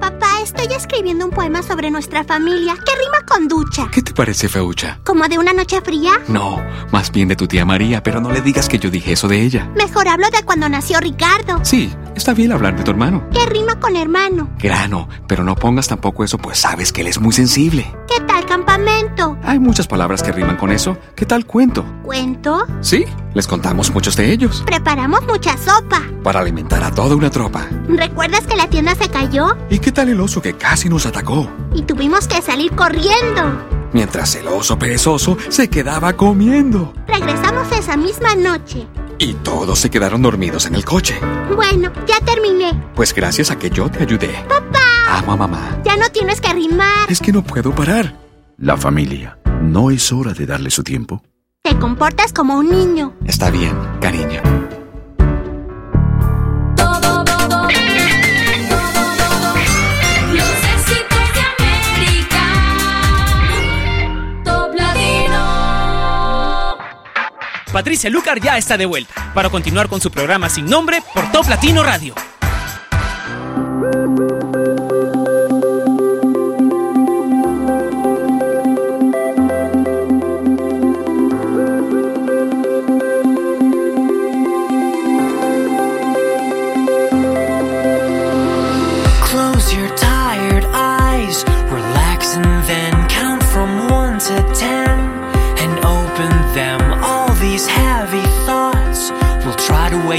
[0.00, 3.88] Papá, estoy escribiendo un poema sobre nuestra familia que rima con ducha.
[3.92, 5.00] ¿Qué te parece, Feucha?
[5.04, 6.12] ¿Como de una noche fría?
[6.28, 9.28] No, más bien de tu tía María, pero no le digas que yo dije eso
[9.28, 9.70] de ella.
[9.76, 11.60] Mejor hablo de cuando nació Ricardo.
[11.62, 13.28] Sí, está bien hablar de tu hermano.
[13.34, 14.48] Que rima con hermano.
[14.58, 17.94] Grano, pero no pongas tampoco eso, pues sabes que él es muy sensible.
[18.08, 19.36] ¿Qué tal campamento?
[19.42, 20.96] Hay muchas palabras que riman con eso.
[21.14, 21.84] ¿Qué tal cuento?
[22.14, 22.66] ¿Cuento?
[22.80, 23.04] Sí,
[23.34, 24.64] les contamos muchos de ellos.
[24.66, 26.02] Preparamos mucha sopa.
[26.24, 27.68] Para alimentar a toda una tropa.
[27.86, 29.56] ¿Recuerdas que la tienda se cayó?
[29.70, 31.48] ¿Y qué tal el oso que casi nos atacó?
[31.72, 33.64] Y tuvimos que salir corriendo.
[33.92, 36.92] Mientras el oso perezoso se quedaba comiendo.
[37.06, 38.88] Regresamos esa misma noche.
[39.18, 41.16] Y todos se quedaron dormidos en el coche.
[41.54, 42.72] Bueno, ya terminé.
[42.96, 44.32] Pues gracias a que yo te ayudé.
[44.48, 45.78] Papá, Amo a mamá.
[45.84, 47.08] ya no tienes que rimar.
[47.08, 48.16] Es que no puedo parar.
[48.58, 49.38] La familia.
[49.62, 51.22] ¿No es hora de darle su tiempo?
[51.70, 53.12] te comportas como un niño.
[53.24, 54.42] Está bien, cariño.
[67.72, 71.48] Patricia Lucar ya está de vuelta para continuar con su programa sin nombre por Top
[71.48, 72.14] Latino Radio.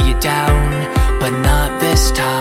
[0.07, 2.40] you down, but not this time.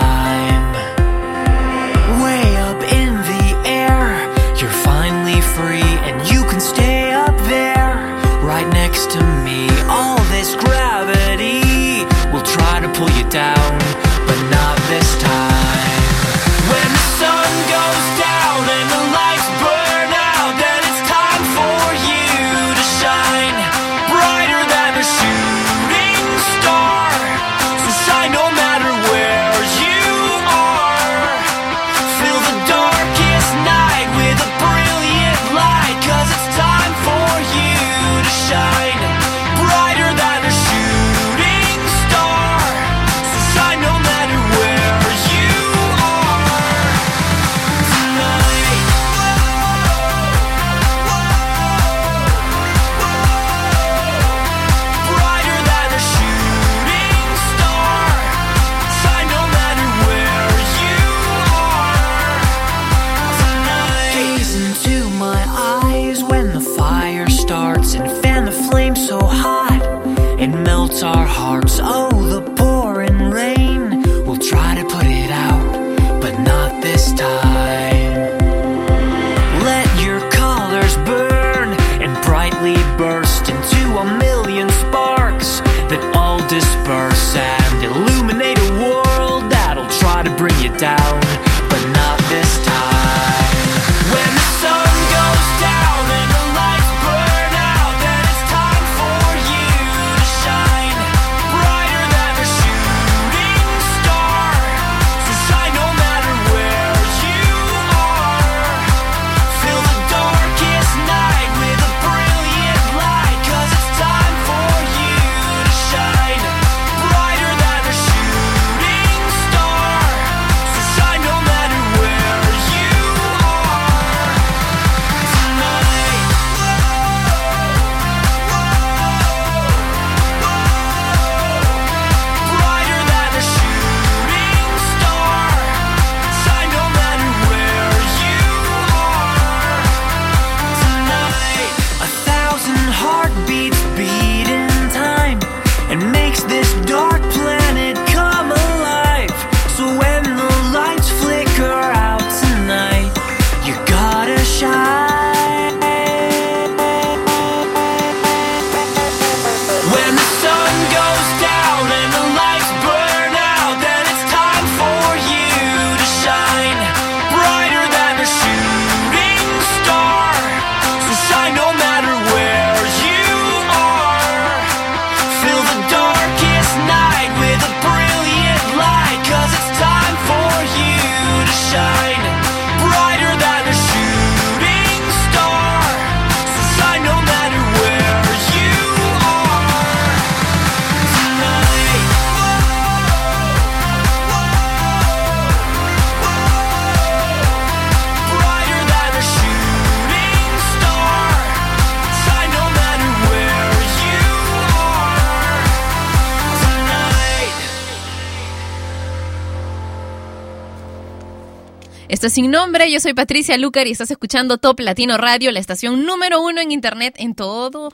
[212.31, 212.89] sin nombre.
[212.89, 216.71] Yo soy Patricia Lucar y estás escuchando Top Latino Radio, la estación número uno en
[216.71, 217.91] Internet en todo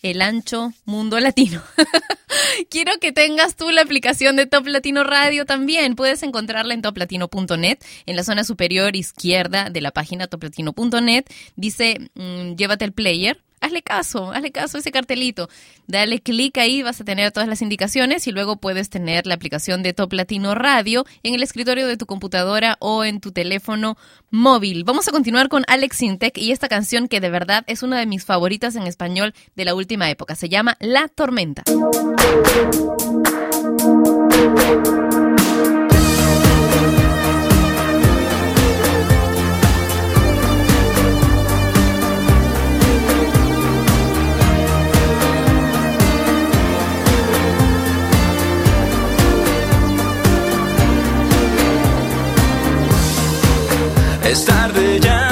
[0.00, 1.60] el ancho mundo latino.
[2.70, 5.96] Quiero que tengas tú la aplicación de Top Latino Radio también.
[5.96, 11.24] Puedes encontrarla en toplatino.net, en la zona superior izquierda de la página toplatino.net.
[11.56, 15.48] Dice, mm, llévate el player hazle caso, hazle caso a ese cartelito.
[15.86, 19.82] Dale clic ahí, vas a tener todas las indicaciones y luego puedes tener la aplicación
[19.82, 23.96] de Top Latino Radio en el escritorio de tu computadora o en tu teléfono
[24.30, 24.84] móvil.
[24.84, 28.06] Vamos a continuar con Alex Sintec y esta canción que de verdad es una de
[28.06, 30.34] mis favoritas en español de la última época.
[30.34, 31.64] Se llama La Tormenta.
[54.22, 55.29] Es tarde ya.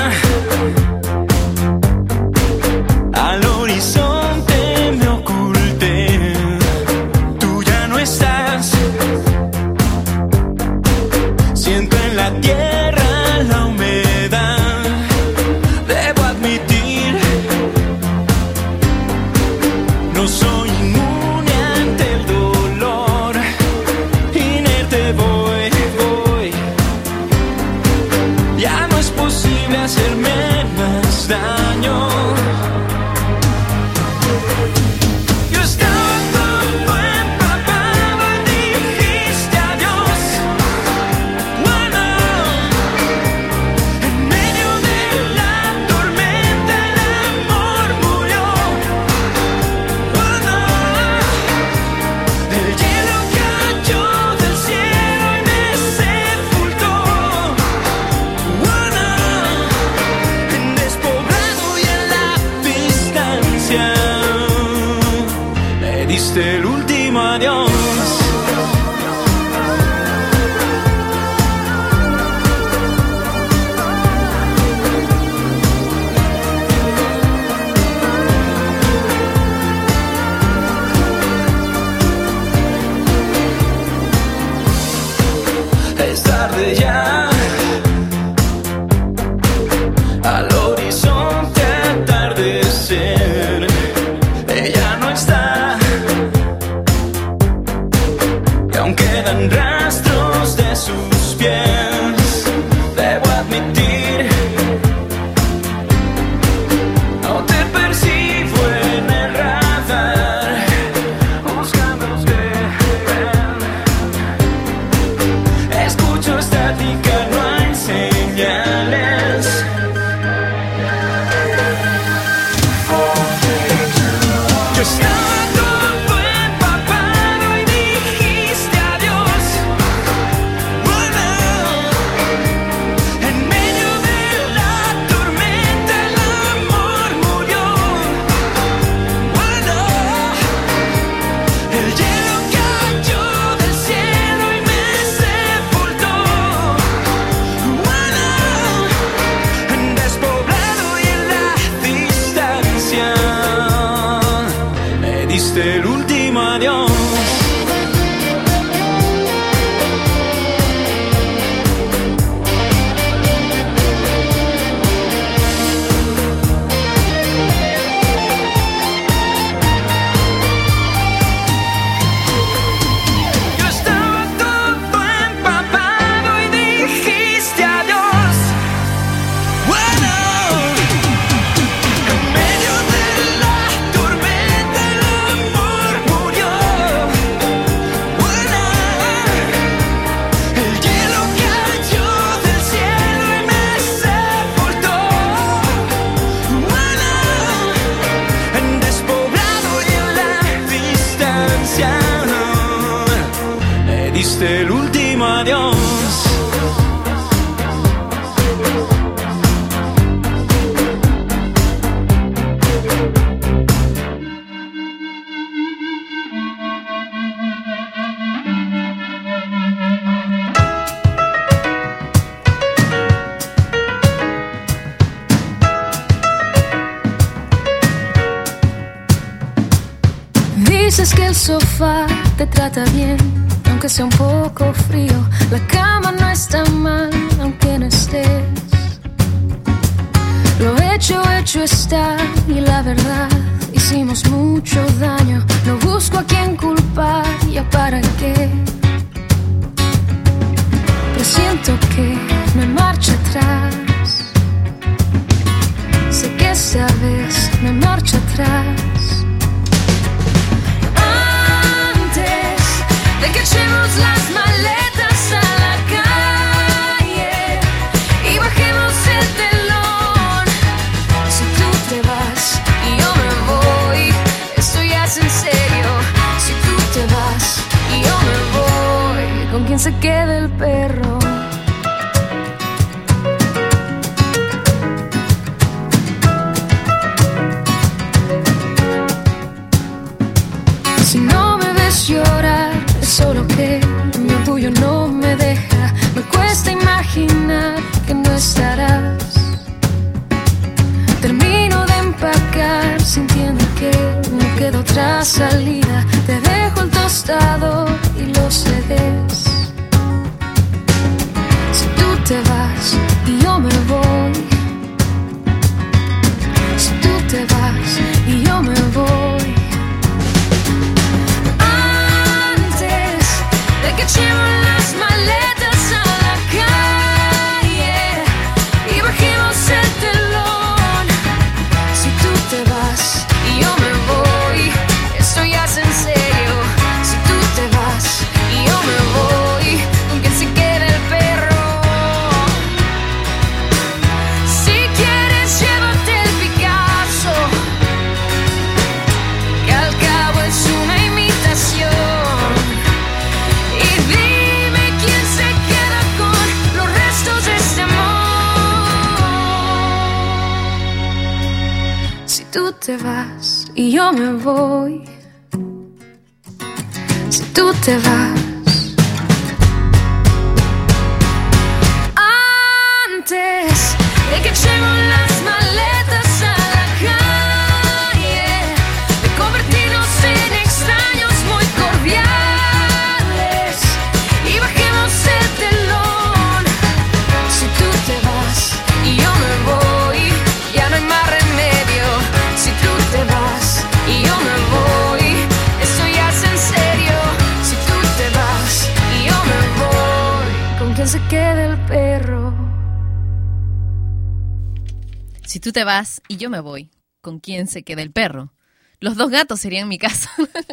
[405.59, 406.89] Si tú te vas y yo me voy,
[407.21, 408.53] ¿con quién se queda el perro?
[409.01, 410.29] Los dos gatos serían mi caso.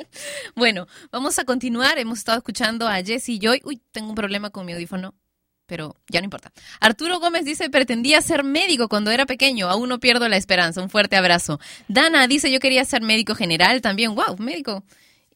[0.56, 1.98] bueno, vamos a continuar.
[1.98, 3.62] Hemos estado escuchando a Jesse Joy.
[3.64, 5.16] Uy, tengo un problema con mi audífono,
[5.66, 6.52] pero ya no importa.
[6.80, 9.72] Arturo Gómez dice, pretendía ser médico cuando era pequeño.
[9.72, 10.84] Aún no pierdo la esperanza.
[10.84, 11.60] Un fuerte abrazo.
[11.88, 14.14] Dana dice, yo quería ser médico general también.
[14.14, 14.84] Wow, médico.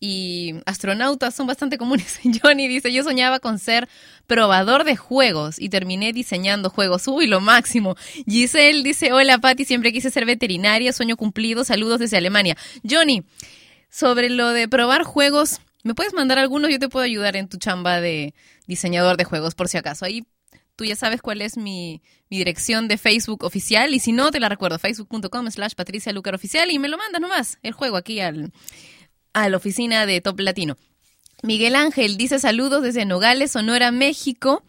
[0.02, 2.20] Y astronautas son bastante comunes.
[2.42, 3.90] Johnny dice, yo soñaba con ser
[4.28, 7.08] probador de juegos y terminé diseñando juegos.
[7.08, 7.96] Uy, lo máximo.
[8.26, 12.56] Giselle dice, hola Patti, siempre quise ser veterinaria, sueño cumplido, saludos desde Alemania.
[12.90, 13.24] Johnny,
[13.90, 16.70] sobre lo de probar juegos, ¿me puedes mandar algunos?
[16.70, 18.34] Yo te puedo ayudar en tu chamba de
[18.68, 20.06] diseñador de juegos, por si acaso.
[20.06, 20.24] Ahí
[20.78, 24.40] tú ya sabes cuál es mi, mi dirección de Facebook oficial y si no, te
[24.40, 28.22] la recuerdo, facebook.com slash Patricia Lucar Oficial y me lo mandas nomás, el juego aquí
[28.22, 28.54] al,
[29.34, 30.78] a la oficina de Top Latino.
[31.42, 34.64] Miguel Ángel dice saludos desde Nogales, Sonora, México.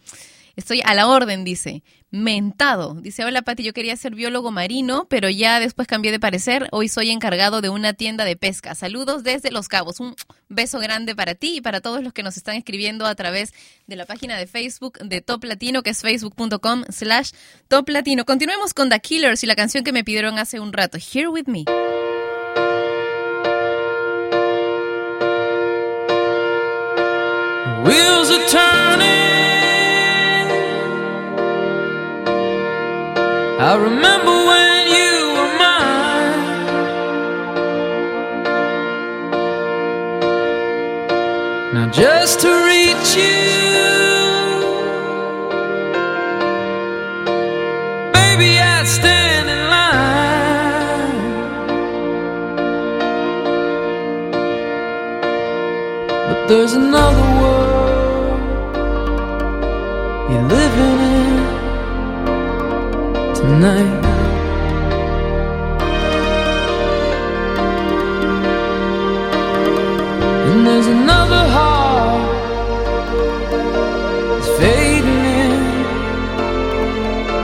[0.57, 1.83] Estoy a la orden, dice.
[2.13, 2.95] Mentado.
[2.95, 6.67] Dice, hola Pati, yo quería ser biólogo marino, pero ya después cambié de parecer.
[6.73, 8.75] Hoy soy encargado de una tienda de pesca.
[8.75, 10.01] Saludos desde Los Cabos.
[10.01, 10.17] Un
[10.49, 13.55] beso grande para ti y para todos los que nos están escribiendo a través
[13.87, 17.31] de la página de Facebook de Top Latino, que es facebook.com slash
[17.69, 18.25] Top Latino.
[18.25, 21.47] Continuemos con The Killers y la canción que me pidieron hace un rato, Here With
[21.47, 21.65] Me.
[33.63, 36.55] I remember when you were mine.
[41.75, 43.45] Now just to reach you,
[48.15, 51.21] baby, I'd stand in line.
[56.29, 58.41] But there's another world
[60.31, 61.10] you're living in
[63.51, 64.05] tonight.
[70.49, 72.31] And there's another heart
[74.31, 75.53] that's fading in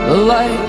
[0.07, 0.66] the light.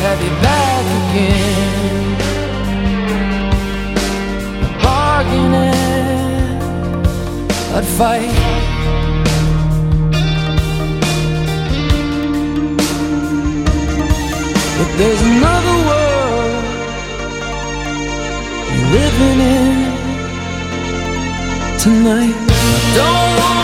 [0.00, 2.18] Have you back again.
[4.82, 6.62] Bargaining,
[7.76, 8.34] I'd fight.
[14.78, 16.64] But there's another world
[18.72, 19.76] you're living in
[21.78, 22.36] tonight.
[22.36, 23.57] I don't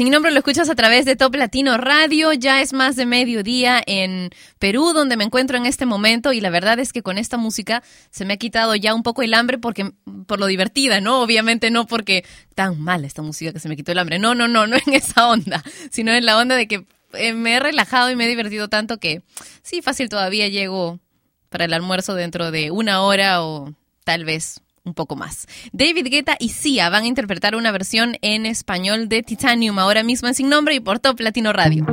[0.00, 2.32] Sin Nombre lo escuchas a través de Top Latino Radio.
[2.32, 6.32] Ya es más de mediodía en Perú, donde me encuentro en este momento.
[6.32, 9.20] Y la verdad es que con esta música se me ha quitado ya un poco
[9.20, 9.92] el hambre porque
[10.26, 11.20] por lo divertida, ¿no?
[11.20, 12.24] Obviamente no porque
[12.54, 14.18] tan mal esta música que se me quitó el hambre.
[14.18, 17.56] No, no, no, no en esa onda, sino en la onda de que eh, me
[17.56, 19.20] he relajado y me he divertido tanto que
[19.62, 20.98] sí, fácil todavía llego
[21.50, 23.74] para el almuerzo dentro de una hora o
[24.04, 25.46] tal vez un poco más.
[25.72, 30.28] David Guetta y Sia van a interpretar una versión en español de Titanium ahora mismo
[30.28, 31.86] en Sin Nombre y por Top Latino Radio.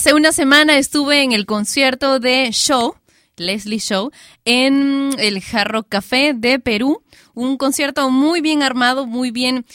[0.00, 2.94] Hace una semana estuve en el concierto de Show,
[3.36, 4.10] Leslie Show,
[4.46, 7.02] en el Jarro Café de Perú.
[7.34, 9.66] Un concierto muy bien armado, muy bien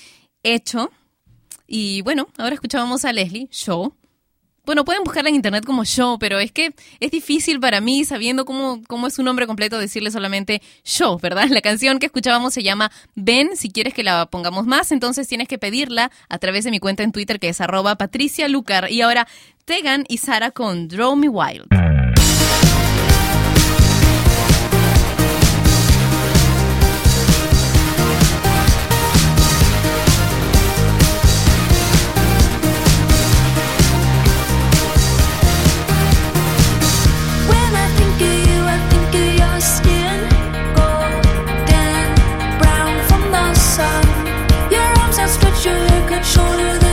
[0.41, 0.89] hecho.
[1.67, 3.93] Y bueno, ahora escuchábamos a Leslie Show
[4.65, 8.45] bueno, pueden buscarla en internet como yo, pero es que es difícil para mí, sabiendo
[8.45, 11.47] cómo, cómo es su nombre completo, decirle solamente yo, ¿verdad?
[11.49, 13.55] La canción que escuchábamos se llama Ben.
[13.55, 17.03] Si quieres que la pongamos más, entonces tienes que pedirla a través de mi cuenta
[17.03, 18.91] en Twitter, que es arroba patricialucar.
[18.91, 19.27] Y ahora,
[19.65, 21.94] Tegan y Sara con Draw Me Wild.
[46.25, 46.84] 说里。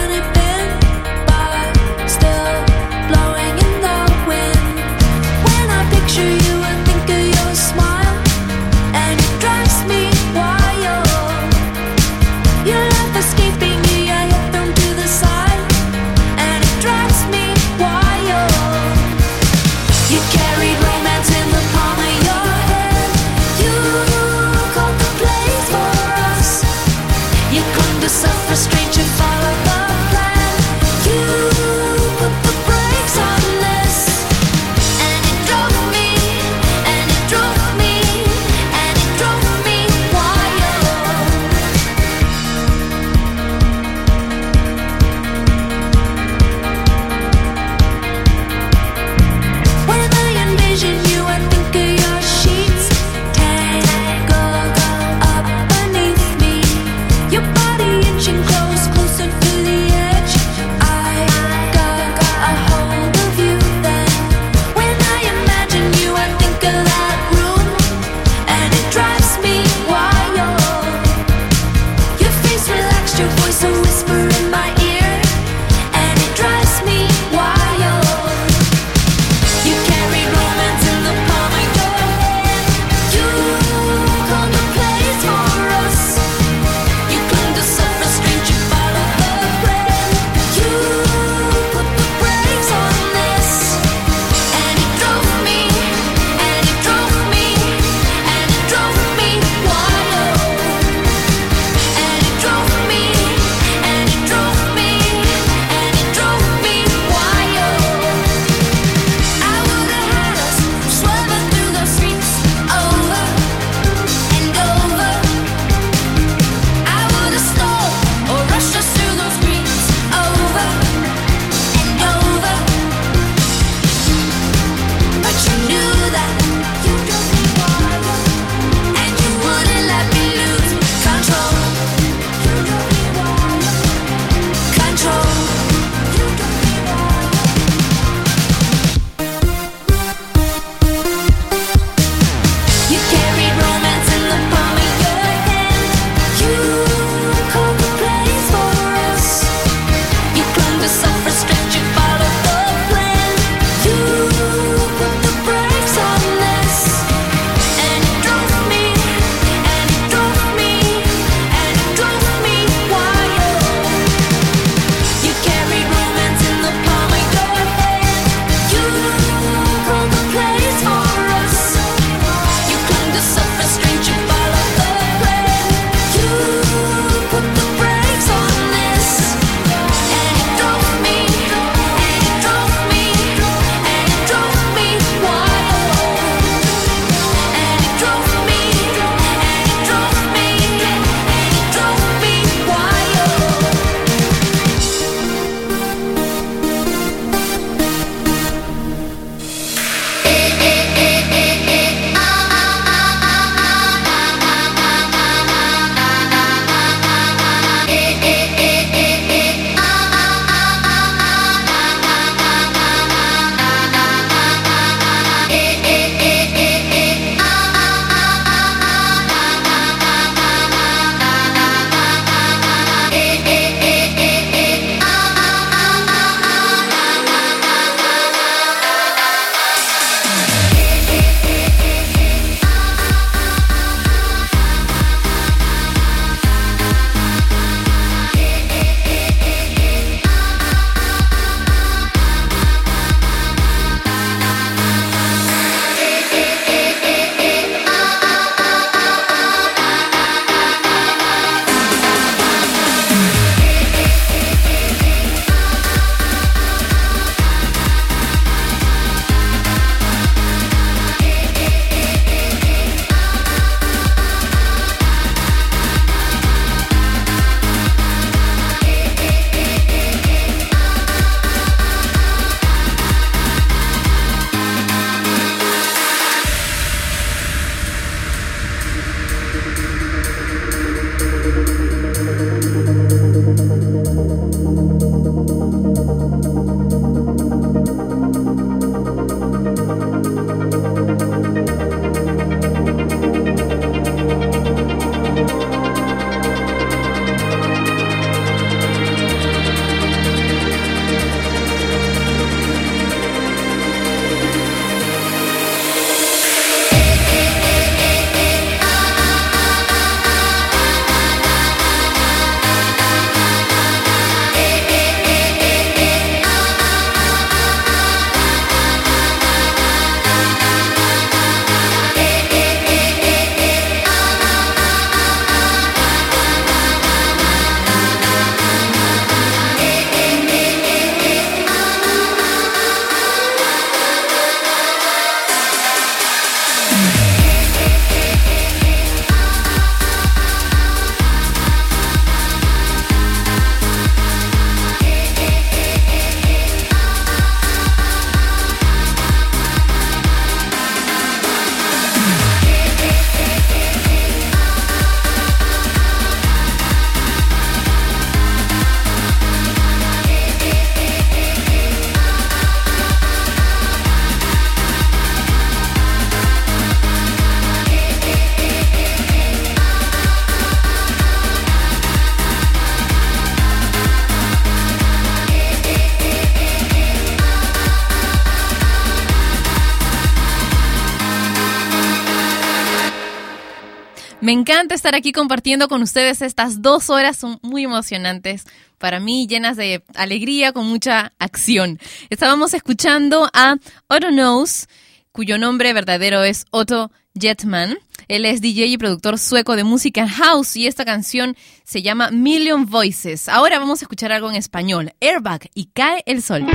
[384.52, 388.66] Encanta estar aquí compartiendo con ustedes estas dos horas, son muy emocionantes
[388.98, 391.98] para mí, llenas de alegría, con mucha acción.
[392.28, 393.76] Estábamos escuchando a
[394.08, 394.88] Otto Knows,
[395.32, 397.96] cuyo nombre verdadero es Otto Jetman.
[398.28, 402.84] Él es DJ y productor sueco de música house y esta canción se llama Million
[402.84, 403.48] Voices.
[403.48, 406.66] Ahora vamos a escuchar algo en español, Airbag y Cae el Sol.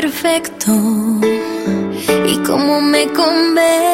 [0.00, 0.72] perfecto.
[2.26, 3.85] Y cómo me convence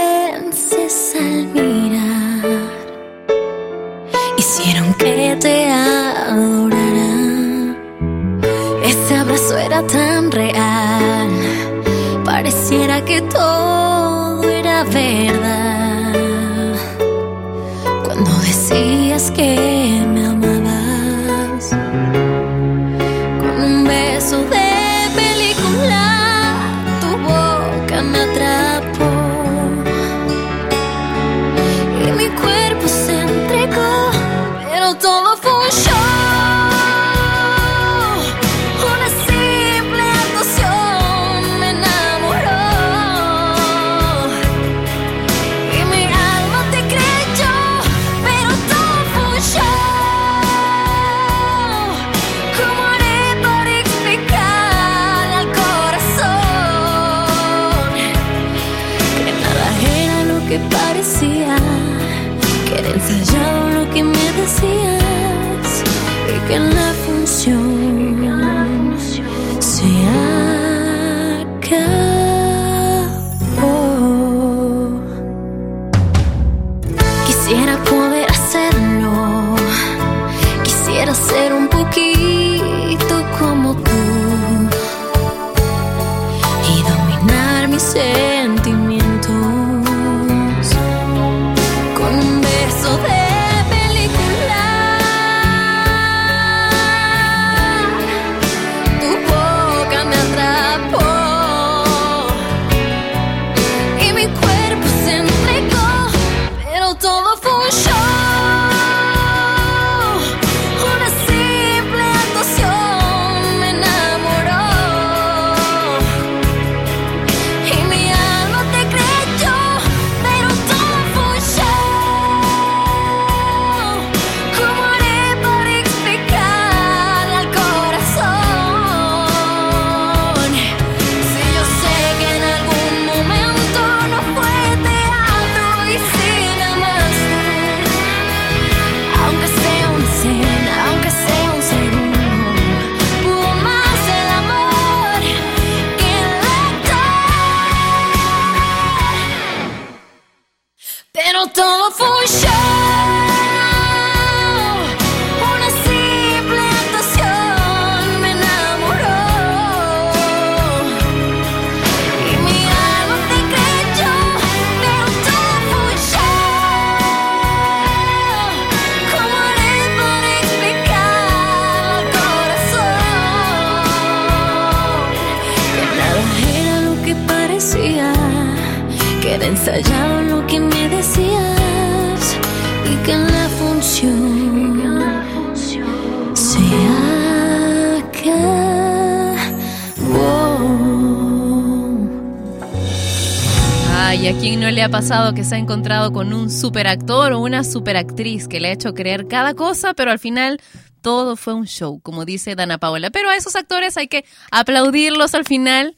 [194.23, 197.40] y a quien no le ha pasado que se ha encontrado con un superactor o
[197.40, 200.61] una superactriz que le ha hecho creer cada cosa, pero al final
[201.01, 203.11] todo fue un show, como dice Dana Paola.
[203.11, 205.97] Pero a esos actores hay que aplaudirlos al final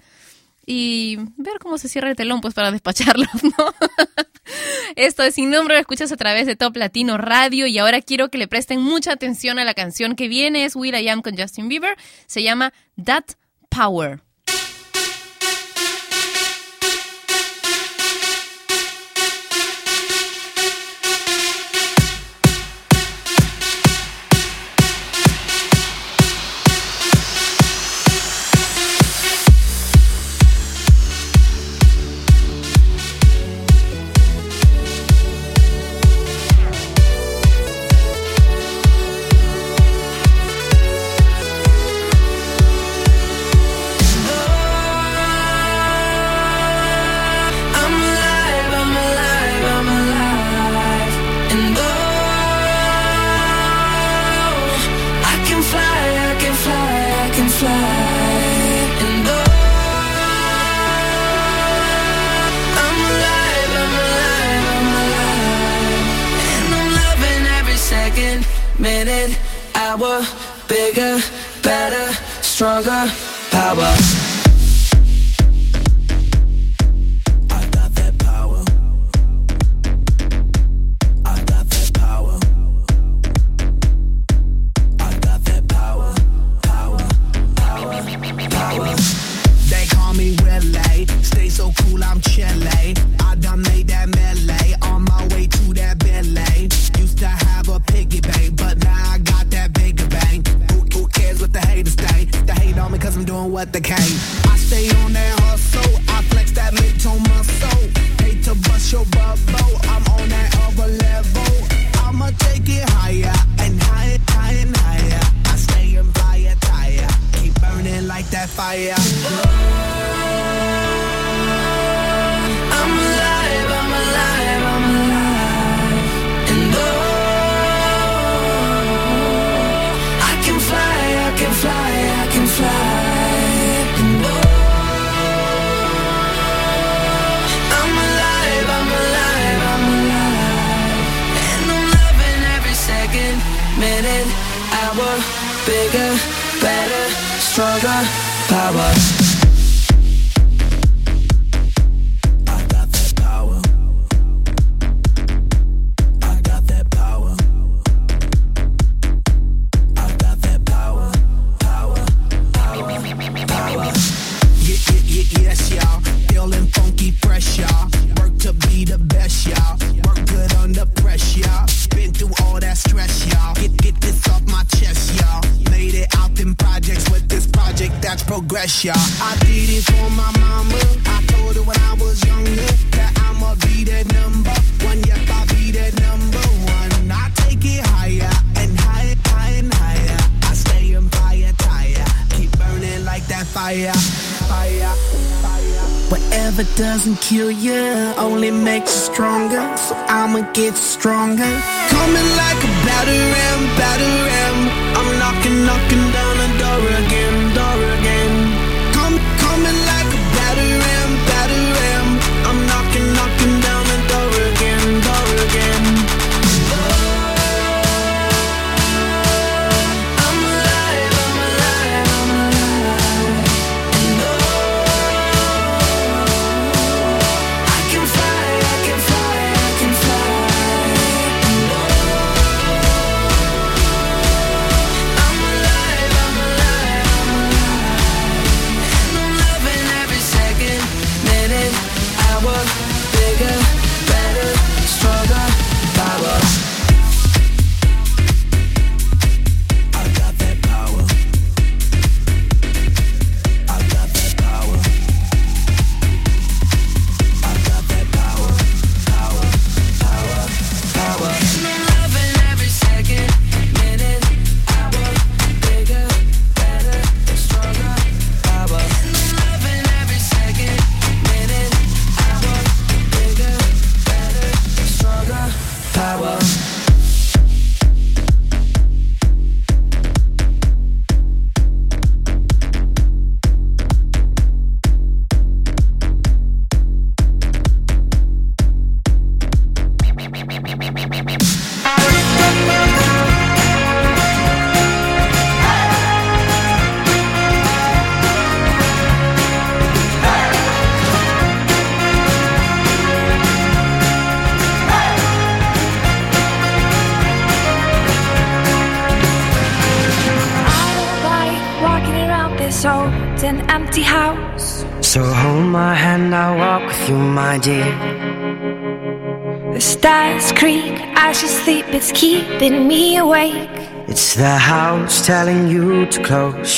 [0.64, 3.74] y ver cómo se cierra el telón, pues para despacharlos, ¿no?
[4.96, 8.30] Esto es Sin Nombre, lo escuchas a través de Top Latino Radio y ahora quiero
[8.30, 11.36] que le presten mucha atención a la canción que viene, es Will I Am con
[11.36, 11.94] Justin Bieber,
[12.26, 12.72] se llama
[13.04, 13.24] That
[13.68, 14.22] Power.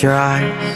[0.02, 0.75] Your eyes.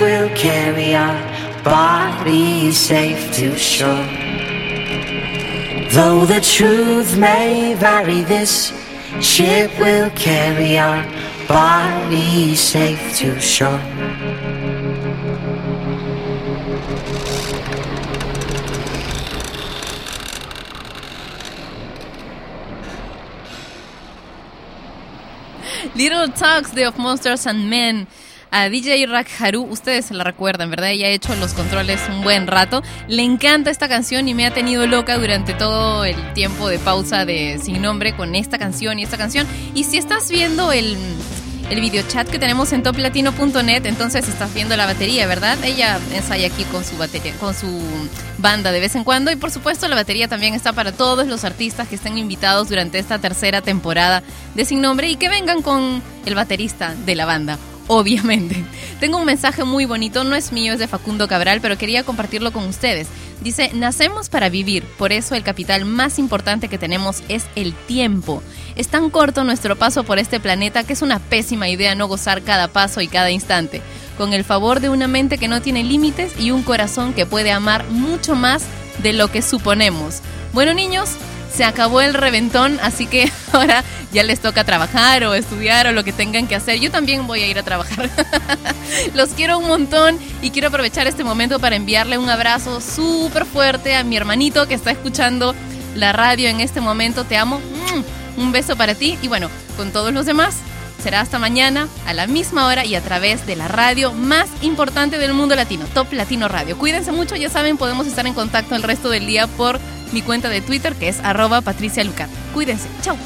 [0.00, 4.06] will carry our bodies safe to shore.
[5.92, 8.72] Though the truth may vary, this
[9.20, 11.04] ship will carry our
[11.46, 13.80] bodies safe to shore.
[25.94, 28.06] Little Talks de Of Monsters and Men.
[28.52, 30.90] A DJ Rack Haru, ustedes se la recuerdan, ¿verdad?
[30.90, 32.82] Ella ha hecho los controles un buen rato.
[33.06, 37.24] Le encanta esta canción y me ha tenido loca durante todo el tiempo de pausa
[37.24, 39.46] de Sin Nombre con esta canción y esta canción.
[39.74, 40.96] Y si estás viendo el,
[41.70, 45.56] el videochat que tenemos en toplatino.net, entonces estás viendo la batería, ¿verdad?
[45.62, 47.68] Ella ensaya aquí con su batería, con su
[48.38, 51.44] banda de vez en cuando y por supuesto la batería también está para todos los
[51.44, 54.24] artistas que estén invitados durante esta tercera temporada
[54.56, 57.56] de Sin Nombre y que vengan con el baterista de la banda.
[57.92, 58.64] Obviamente.
[59.00, 62.52] Tengo un mensaje muy bonito, no es mío, es de Facundo Cabral, pero quería compartirlo
[62.52, 63.08] con ustedes.
[63.40, 68.44] Dice, nacemos para vivir, por eso el capital más importante que tenemos es el tiempo.
[68.76, 72.42] Es tan corto nuestro paso por este planeta que es una pésima idea no gozar
[72.42, 73.82] cada paso y cada instante.
[74.16, 77.50] Con el favor de una mente que no tiene límites y un corazón que puede
[77.50, 78.66] amar mucho más
[79.02, 80.20] de lo que suponemos.
[80.52, 81.16] Bueno niños,
[81.52, 86.04] se acabó el reventón, así que ahora ya les toca trabajar o estudiar o lo
[86.04, 86.80] que tengan que hacer.
[86.80, 88.10] Yo también voy a ir a trabajar.
[89.14, 93.94] Los quiero un montón y quiero aprovechar este momento para enviarle un abrazo súper fuerte
[93.94, 95.54] a mi hermanito que está escuchando
[95.94, 97.24] la radio en este momento.
[97.24, 97.60] Te amo.
[97.60, 100.56] Mm, Un beso para ti y bueno, con todos los demás.
[101.02, 105.16] Será hasta mañana a la misma hora y a través de la radio más importante
[105.16, 106.76] del mundo latino, Top Latino Radio.
[106.76, 109.80] Cuídense mucho, ya saben, podemos estar en contacto el resto del día por
[110.12, 112.28] mi cuenta de Twitter que es arroba Patricia Lucar.
[112.52, 113.16] Cuídense, chao.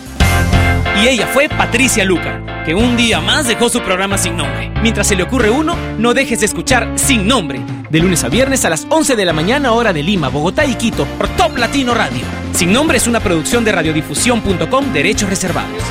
[1.03, 4.71] Y ella fue Patricia Luca, que un día más dejó su programa sin nombre.
[4.81, 8.65] Mientras se le ocurre uno, no dejes de escuchar Sin Nombre, de lunes a viernes
[8.65, 11.95] a las 11 de la mañana hora de Lima, Bogotá y Quito, por Top Latino
[11.95, 12.23] Radio.
[12.53, 15.83] Sin Nombre es una producción de radiodifusión.com, derechos reservados.